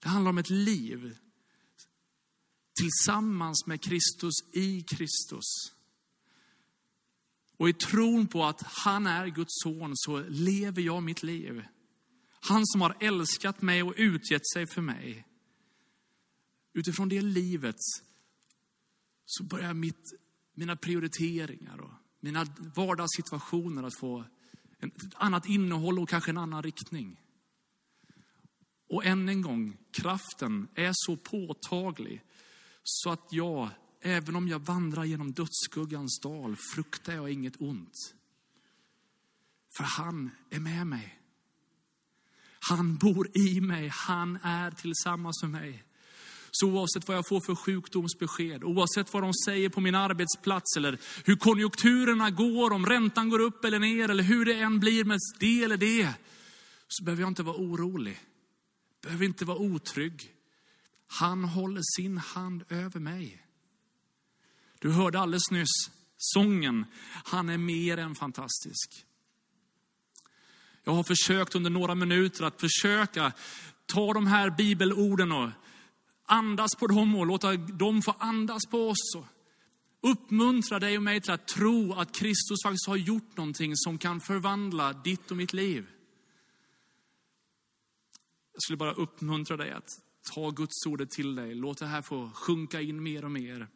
Det 0.00 0.08
handlar 0.08 0.30
om 0.30 0.38
ett 0.38 0.50
liv 0.50 1.16
tillsammans 2.80 3.66
med 3.66 3.82
Kristus 3.82 4.34
i 4.52 4.82
Kristus. 4.82 5.72
Och 7.60 7.68
i 7.68 7.72
tron 7.72 8.26
på 8.26 8.44
att 8.44 8.62
han 8.62 9.06
är 9.06 9.26
Guds 9.26 9.62
son 9.62 9.92
så 9.94 10.24
lever 10.28 10.82
jag 10.82 11.02
mitt 11.02 11.22
liv. 11.22 11.64
Han 12.40 12.66
som 12.66 12.80
har 12.80 12.96
älskat 13.00 13.62
mig 13.62 13.82
och 13.82 13.94
utgett 13.96 14.48
sig 14.48 14.66
för 14.66 14.82
mig. 14.82 15.26
Utifrån 16.72 17.08
det 17.08 17.20
livet 17.22 17.76
så 19.26 19.44
börjar 19.44 19.74
mitt, 19.74 20.12
mina 20.54 20.76
prioriteringar 20.76 21.80
och 21.80 21.90
mina 22.20 22.46
vardagssituationer 22.76 23.82
att 23.82 23.98
få 23.98 24.24
ett 24.78 25.14
annat 25.14 25.48
innehåll 25.48 25.98
och 25.98 26.08
kanske 26.08 26.30
en 26.30 26.38
annan 26.38 26.62
riktning. 26.62 27.20
Och 28.88 29.04
än 29.04 29.28
en 29.28 29.42
gång, 29.42 29.76
kraften 29.90 30.68
är 30.74 30.90
så 30.92 31.16
påtaglig 31.16 32.22
så 32.82 33.10
att 33.10 33.28
jag, 33.30 33.68
även 34.00 34.36
om 34.36 34.48
jag 34.48 34.58
vandrar 34.58 35.04
genom 35.04 35.32
dödsskuggans 35.32 36.20
dal, 36.20 36.56
fruktar 36.74 37.12
jag 37.12 37.30
inget 37.30 37.60
ont. 37.60 38.14
För 39.76 39.84
han 39.84 40.30
är 40.50 40.60
med 40.60 40.86
mig. 40.86 41.20
Han 42.60 42.96
bor 42.96 43.28
i 43.34 43.60
mig, 43.60 43.88
han 43.88 44.38
är 44.42 44.70
tillsammans 44.70 45.42
med 45.42 45.50
mig. 45.50 45.84
Så 46.50 46.66
oavsett 46.66 47.08
vad 47.08 47.16
jag 47.16 47.28
får 47.28 47.40
för 47.40 47.54
sjukdomsbesked, 47.54 48.64
oavsett 48.64 49.12
vad 49.12 49.22
de 49.22 49.32
säger 49.34 49.68
på 49.68 49.80
min 49.80 49.94
arbetsplats 49.94 50.76
eller 50.76 50.98
hur 51.24 51.36
konjunkturerna 51.36 52.30
går, 52.30 52.72
om 52.72 52.86
räntan 52.86 53.28
går 53.28 53.38
upp 53.38 53.64
eller 53.64 53.78
ner 53.78 54.08
eller 54.08 54.22
hur 54.22 54.44
det 54.44 54.54
än 54.54 54.80
blir 54.80 55.04
med 55.04 55.18
det 55.40 55.64
eller 55.64 55.76
det, 55.76 56.14
så 56.88 57.04
behöver 57.04 57.22
jag 57.22 57.30
inte 57.30 57.42
vara 57.42 57.56
orolig. 57.56 58.20
Behöver 59.02 59.24
inte 59.24 59.44
vara 59.44 59.58
otrygg. 59.58 60.34
Han 61.06 61.44
håller 61.44 61.82
sin 61.96 62.18
hand 62.18 62.64
över 62.68 63.00
mig. 63.00 63.46
Du 64.80 64.90
hörde 64.90 65.18
alldeles 65.18 65.50
nyss 65.50 65.90
sången, 66.16 66.86
han 67.24 67.48
är 67.48 67.58
mer 67.58 67.98
än 67.98 68.14
fantastisk. 68.14 69.06
Jag 70.84 70.92
har 70.92 71.02
försökt 71.02 71.54
under 71.54 71.70
några 71.70 71.94
minuter 71.94 72.44
att 72.44 72.60
försöka 72.60 73.32
ta 73.86 74.12
de 74.12 74.26
här 74.26 74.50
bibelorden 74.50 75.32
och 75.32 75.50
andas 76.26 76.74
på 76.74 76.86
dem 76.86 77.16
och 77.16 77.26
låta 77.26 77.56
dem 77.56 78.02
få 78.02 78.14
andas 78.18 78.66
på 78.70 78.88
oss. 78.88 79.14
Och 79.14 79.26
uppmuntra 80.10 80.78
dig 80.78 80.96
och 80.96 81.02
mig 81.02 81.20
till 81.20 81.32
att 81.32 81.48
tro 81.48 81.92
att 81.92 82.14
Kristus 82.14 82.62
faktiskt 82.64 82.86
har 82.86 82.96
gjort 82.96 83.36
någonting 83.36 83.76
som 83.76 83.98
kan 83.98 84.20
förvandla 84.20 84.92
ditt 84.92 85.30
och 85.30 85.36
mitt 85.36 85.52
liv. 85.52 85.86
Jag 88.52 88.62
skulle 88.62 88.76
bara 88.76 88.92
uppmuntra 88.92 89.56
dig 89.56 89.72
att 89.72 89.88
ta 90.34 90.50
Guds 90.50 90.86
ordet 90.86 91.10
till 91.10 91.34
dig. 91.34 91.54
Låt 91.54 91.78
det 91.78 91.86
här 91.86 92.02
få 92.02 92.30
sjunka 92.34 92.80
in 92.80 93.02
mer 93.02 93.24
och 93.24 93.30
mer. 93.30 93.68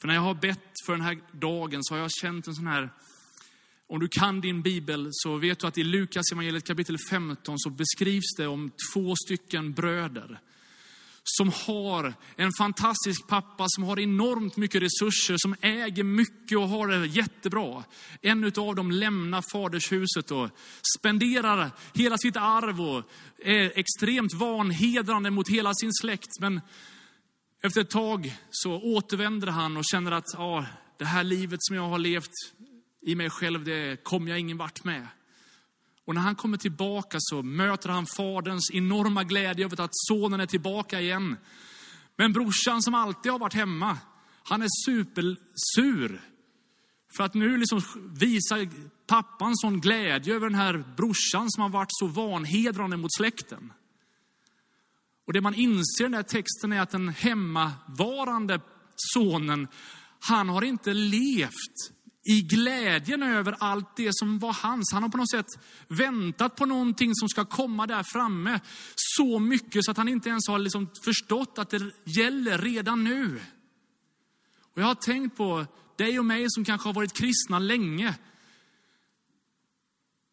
För 0.00 0.08
när 0.08 0.14
jag 0.14 0.22
har 0.22 0.34
bett 0.34 0.72
för 0.86 0.92
den 0.92 1.02
här 1.02 1.18
dagen 1.32 1.84
så 1.84 1.94
har 1.94 2.00
jag 2.00 2.10
känt 2.12 2.46
en 2.46 2.54
sån 2.54 2.66
här, 2.66 2.90
om 3.88 4.00
du 4.00 4.08
kan 4.08 4.40
din 4.40 4.62
bibel 4.62 5.08
så 5.12 5.36
vet 5.36 5.58
du 5.58 5.66
att 5.66 5.78
i 5.78 5.84
Lukas 5.84 6.32
evangeliet 6.32 6.66
kapitel 6.66 6.96
15 7.10 7.58
så 7.58 7.70
beskrivs 7.70 8.34
det 8.36 8.46
om 8.46 8.70
två 8.94 9.14
stycken 9.16 9.72
bröder 9.72 10.40
som 11.28 11.52
har 11.66 12.14
en 12.36 12.52
fantastisk 12.58 13.26
pappa 13.26 13.64
som 13.68 13.84
har 13.84 14.00
enormt 14.00 14.56
mycket 14.56 14.82
resurser, 14.82 15.36
som 15.38 15.56
äger 15.60 16.04
mycket 16.04 16.58
och 16.58 16.68
har 16.68 16.88
det 16.88 17.06
jättebra. 17.06 17.84
En 18.22 18.52
av 18.56 18.74
dem 18.74 18.90
lämnar 18.90 19.44
fadershuset 19.52 20.30
och 20.30 20.50
spenderar 20.98 21.70
hela 21.94 22.18
sitt 22.18 22.36
arv 22.36 22.80
och 22.80 23.02
är 23.44 23.72
extremt 23.78 24.32
vanhedrande 24.32 25.30
mot 25.30 25.48
hela 25.48 25.74
sin 25.74 25.92
släkt. 25.92 26.40
Men 26.40 26.60
efter 27.66 27.80
ett 27.80 27.90
tag 27.90 28.36
så 28.50 28.80
återvänder 28.82 29.46
han 29.46 29.76
och 29.76 29.84
känner 29.84 30.12
att 30.12 30.24
ja, 30.32 30.66
det 30.98 31.04
här 31.04 31.24
livet 31.24 31.58
som 31.62 31.76
jag 31.76 31.88
har 31.88 31.98
levt 31.98 32.32
i 33.02 33.14
mig 33.14 33.30
själv, 33.30 33.64
det 33.64 34.04
kommer 34.04 34.30
jag 34.30 34.40
ingen 34.40 34.56
vart 34.56 34.84
med. 34.84 35.08
Och 36.06 36.14
när 36.14 36.22
han 36.22 36.34
kommer 36.34 36.56
tillbaka 36.56 37.16
så 37.20 37.42
möter 37.42 37.88
han 37.88 38.06
faderns 38.06 38.70
enorma 38.72 39.24
glädje 39.24 39.64
över 39.64 39.80
att 39.80 39.90
sonen 39.92 40.40
är 40.40 40.46
tillbaka 40.46 41.00
igen. 41.00 41.36
Men 42.16 42.32
brorsan 42.32 42.82
som 42.82 42.94
alltid 42.94 43.32
har 43.32 43.38
varit 43.38 43.54
hemma, 43.54 43.98
han 44.42 44.62
är 44.62 44.68
supersur. 44.86 46.20
För 47.16 47.24
att 47.24 47.34
nu 47.34 47.56
liksom 47.56 47.82
visar 48.18 48.68
pappan 49.06 49.56
sån 49.56 49.80
glädje 49.80 50.34
över 50.34 50.46
den 50.46 50.58
här 50.58 50.84
brorsan 50.96 51.50
som 51.50 51.62
har 51.62 51.68
varit 51.68 51.88
så 51.90 52.06
vanhedrande 52.06 52.96
mot 52.96 53.14
släkten. 53.14 53.72
Och 55.26 55.32
det 55.32 55.40
man 55.40 55.54
inser 55.54 56.04
i 56.04 56.06
den 56.06 56.14
här 56.14 56.22
texten 56.22 56.72
är 56.72 56.80
att 56.80 56.90
den 56.90 57.08
hemmavarande 57.08 58.60
sonen, 58.96 59.68
han 60.20 60.48
har 60.48 60.62
inte 60.62 60.94
levt 60.94 61.92
i 62.28 62.42
glädjen 62.42 63.22
över 63.22 63.56
allt 63.58 63.96
det 63.96 64.10
som 64.12 64.38
var 64.38 64.52
hans. 64.52 64.92
Han 64.92 65.02
har 65.02 65.10
på 65.10 65.16
något 65.16 65.30
sätt 65.30 65.46
väntat 65.88 66.56
på 66.56 66.66
någonting 66.66 67.14
som 67.14 67.28
ska 67.28 67.44
komma 67.44 67.86
där 67.86 68.02
framme 68.02 68.60
så 68.94 69.38
mycket 69.38 69.84
så 69.84 69.90
att 69.90 69.96
han 69.96 70.08
inte 70.08 70.28
ens 70.28 70.48
har 70.48 70.58
liksom 70.58 70.88
förstått 71.04 71.58
att 71.58 71.70
det 71.70 71.82
gäller 72.04 72.58
redan 72.58 73.04
nu. 73.04 73.40
Och 74.74 74.82
jag 74.82 74.86
har 74.86 74.94
tänkt 74.94 75.36
på 75.36 75.66
dig 75.96 76.18
och 76.18 76.24
mig 76.24 76.44
som 76.48 76.64
kanske 76.64 76.88
har 76.88 76.94
varit 76.94 77.12
kristna 77.12 77.58
länge. 77.58 78.14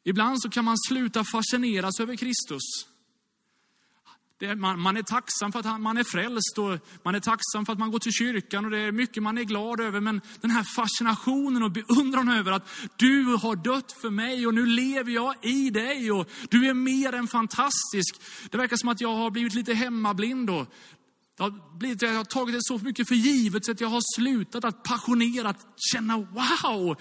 Ibland 0.03 0.41
så 0.41 0.49
kan 0.49 0.65
man 0.65 0.77
sluta 0.87 1.23
fascineras 1.23 1.99
över 1.99 2.15
Kristus. 2.15 2.92
Det, 4.39 4.55
man, 4.55 4.79
man, 4.79 4.97
är 4.97 5.01
tacksam 5.01 5.51
för 5.51 5.59
att 5.59 5.81
man 5.81 5.97
är 5.97 6.03
frälst 6.03 6.57
och 6.57 6.79
man 7.03 7.15
är 7.15 7.19
tacksam 7.19 7.65
för 7.65 7.73
att 7.73 7.79
man 7.79 7.91
går 7.91 7.99
till 7.99 8.11
kyrkan 8.11 8.65
och 8.65 8.71
det 8.71 8.79
är 8.79 8.91
mycket 8.91 9.23
man 9.23 9.37
är 9.37 9.43
glad 9.43 9.79
över. 9.79 9.99
Men 9.99 10.21
den 10.41 10.51
här 10.51 10.63
fascinationen 10.63 11.63
och 11.63 11.71
beundran 11.71 12.29
över 12.29 12.51
att 12.51 12.69
du 12.95 13.25
har 13.25 13.55
dött 13.55 13.91
för 13.91 14.09
mig 14.09 14.47
och 14.47 14.53
nu 14.53 14.65
lever 14.65 15.11
jag 15.11 15.35
i 15.41 15.69
dig 15.69 16.11
och 16.11 16.29
du 16.49 16.69
är 16.69 16.73
mer 16.73 17.13
än 17.13 17.27
fantastisk. 17.27 18.21
Det 18.51 18.57
verkar 18.57 18.77
som 18.77 18.89
att 18.89 19.01
jag 19.01 19.15
har 19.15 19.31
blivit 19.31 19.53
lite 19.53 19.73
hemmablind 19.73 20.49
och 20.49 20.67
det 21.37 21.43
har 21.43 21.77
blivit, 21.77 22.01
jag 22.01 22.13
har 22.13 22.23
tagit 22.23 22.55
det 22.55 22.63
så 22.63 22.77
mycket 22.77 23.07
för 23.07 23.15
givet 23.15 23.65
så 23.65 23.71
att 23.71 23.81
jag 23.81 23.87
har 23.87 24.15
slutat 24.15 24.65
att 24.65 24.83
passionerat 24.83 25.67
känna 25.93 26.17
wow, 26.17 26.95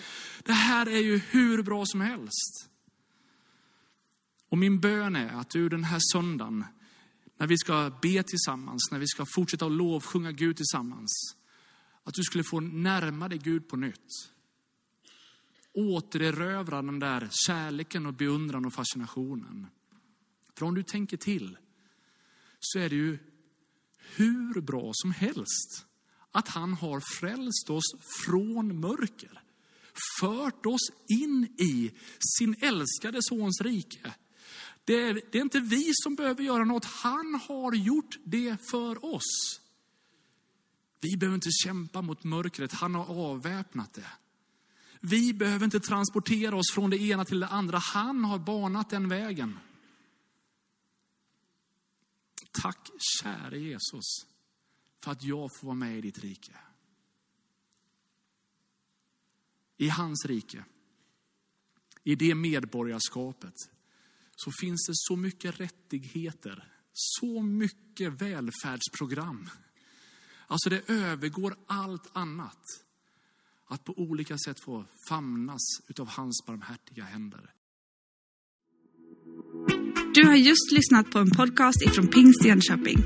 det 0.44 0.52
här 0.52 0.88
är 0.88 1.00
ju 1.00 1.20
hur 1.30 1.62
bra 1.62 1.86
som 1.86 2.00
helst. 2.00 2.68
Och 4.50 4.58
min 4.58 4.80
bön 4.80 5.16
är 5.16 5.40
att 5.40 5.50
du 5.50 5.68
den 5.68 5.84
här 5.84 5.98
söndagen 6.12 6.64
när 7.42 7.48
vi 7.48 7.58
ska 7.58 7.90
be 8.02 8.22
tillsammans, 8.22 8.88
när 8.90 8.98
vi 8.98 9.06
ska 9.06 9.26
fortsätta 9.34 9.66
att 9.66 9.72
lovsjunga 9.72 10.32
Gud 10.32 10.56
tillsammans. 10.56 11.36
Att 12.04 12.14
du 12.14 12.22
skulle 12.22 12.44
få 12.44 12.60
närma 12.60 13.28
dig 13.28 13.38
Gud 13.38 13.68
på 13.68 13.76
nytt. 13.76 14.30
Återerövra 15.72 16.82
den 16.82 16.98
där 16.98 17.28
kärleken 17.46 18.06
och 18.06 18.14
beundran 18.14 18.64
och 18.64 18.72
fascinationen. 18.72 19.66
För 20.58 20.66
om 20.66 20.74
du 20.74 20.82
tänker 20.82 21.16
till 21.16 21.58
så 22.60 22.78
är 22.78 22.88
det 22.88 22.96
ju 22.96 23.18
hur 24.16 24.60
bra 24.60 24.90
som 24.94 25.12
helst 25.12 25.86
att 26.30 26.48
han 26.48 26.72
har 26.72 27.00
frälst 27.20 27.70
oss 27.70 27.94
från 28.24 28.80
mörker. 28.80 29.42
Fört 30.20 30.66
oss 30.66 30.90
in 31.08 31.44
i 31.58 31.90
sin 32.38 32.56
älskade 32.60 33.18
sons 33.22 33.60
rike. 33.60 34.14
Det 34.84 34.94
är, 34.94 35.22
det 35.32 35.38
är 35.38 35.42
inte 35.42 35.60
vi 35.60 35.90
som 35.94 36.14
behöver 36.14 36.42
göra 36.42 36.64
något. 36.64 36.84
Han 36.84 37.40
har 37.48 37.74
gjort 37.74 38.18
det 38.24 38.56
för 38.70 39.04
oss. 39.04 39.60
Vi 41.00 41.16
behöver 41.16 41.34
inte 41.34 41.50
kämpa 41.64 42.02
mot 42.02 42.24
mörkret. 42.24 42.72
Han 42.72 42.94
har 42.94 43.04
avväpnat 43.04 43.92
det. 43.92 44.10
Vi 45.00 45.34
behöver 45.34 45.64
inte 45.64 45.80
transportera 45.80 46.56
oss 46.56 46.72
från 46.74 46.90
det 46.90 46.98
ena 46.98 47.24
till 47.24 47.40
det 47.40 47.46
andra. 47.46 47.78
Han 47.78 48.24
har 48.24 48.38
banat 48.38 48.90
den 48.90 49.08
vägen. 49.08 49.58
Tack 52.52 52.90
käre 52.98 53.58
Jesus 53.58 54.26
för 55.04 55.10
att 55.10 55.22
jag 55.22 55.56
får 55.56 55.66
vara 55.66 55.74
med 55.74 55.98
i 55.98 56.00
ditt 56.00 56.18
rike. 56.18 56.56
I 59.76 59.88
hans 59.88 60.26
rike. 60.26 60.64
I 62.04 62.14
det 62.14 62.34
medborgarskapet 62.34 63.54
så 64.44 64.50
finns 64.60 64.86
det 64.86 64.92
så 64.94 65.16
mycket 65.16 65.60
rättigheter, 65.60 66.68
så 66.92 67.42
mycket 67.42 68.22
välfärdsprogram. 68.22 69.50
Alltså 70.46 70.70
det 70.70 70.90
övergår 70.90 71.54
allt 71.66 72.10
annat. 72.12 72.62
Att 73.66 73.84
på 73.84 73.98
olika 73.98 74.38
sätt 74.38 74.60
få 74.64 74.84
famnas 75.08 75.62
utav 75.88 76.08
hans 76.08 76.44
barmhärtiga 76.46 77.04
händer. 77.04 77.50
Du 80.14 80.26
har 80.26 80.34
just 80.34 80.72
lyssnat 80.72 81.10
på 81.10 81.18
en 81.18 81.30
podcast 81.30 81.82
ifrån 81.82 82.08
Pingst 82.08 82.44
Jönköping. 82.44 82.98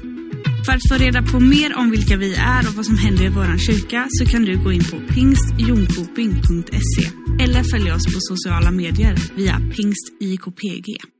För 0.66 0.72
att 0.72 0.88
få 0.88 0.94
reda 0.94 1.22
på 1.22 1.40
mer 1.40 1.77
om 1.77 1.90
vilka 1.90 2.16
vi 2.16 2.35
är 2.35 2.68
och 2.68 2.75
vad 2.75 2.87
som 2.87 2.99
händer 2.99 3.25
i 3.25 3.29
vår 3.29 3.59
kyrka 3.59 4.07
så 4.11 4.27
kan 4.27 4.42
du 4.44 4.64
gå 4.64 4.72
in 4.72 4.85
på 4.85 5.14
pingstjonkoping.se 5.14 7.05
eller 7.42 7.62
följa 7.62 7.94
oss 7.94 8.07
på 8.14 8.20
sociala 8.20 8.70
medier 8.70 9.16
via 9.37 9.57
pingstjkpg. 9.59 11.16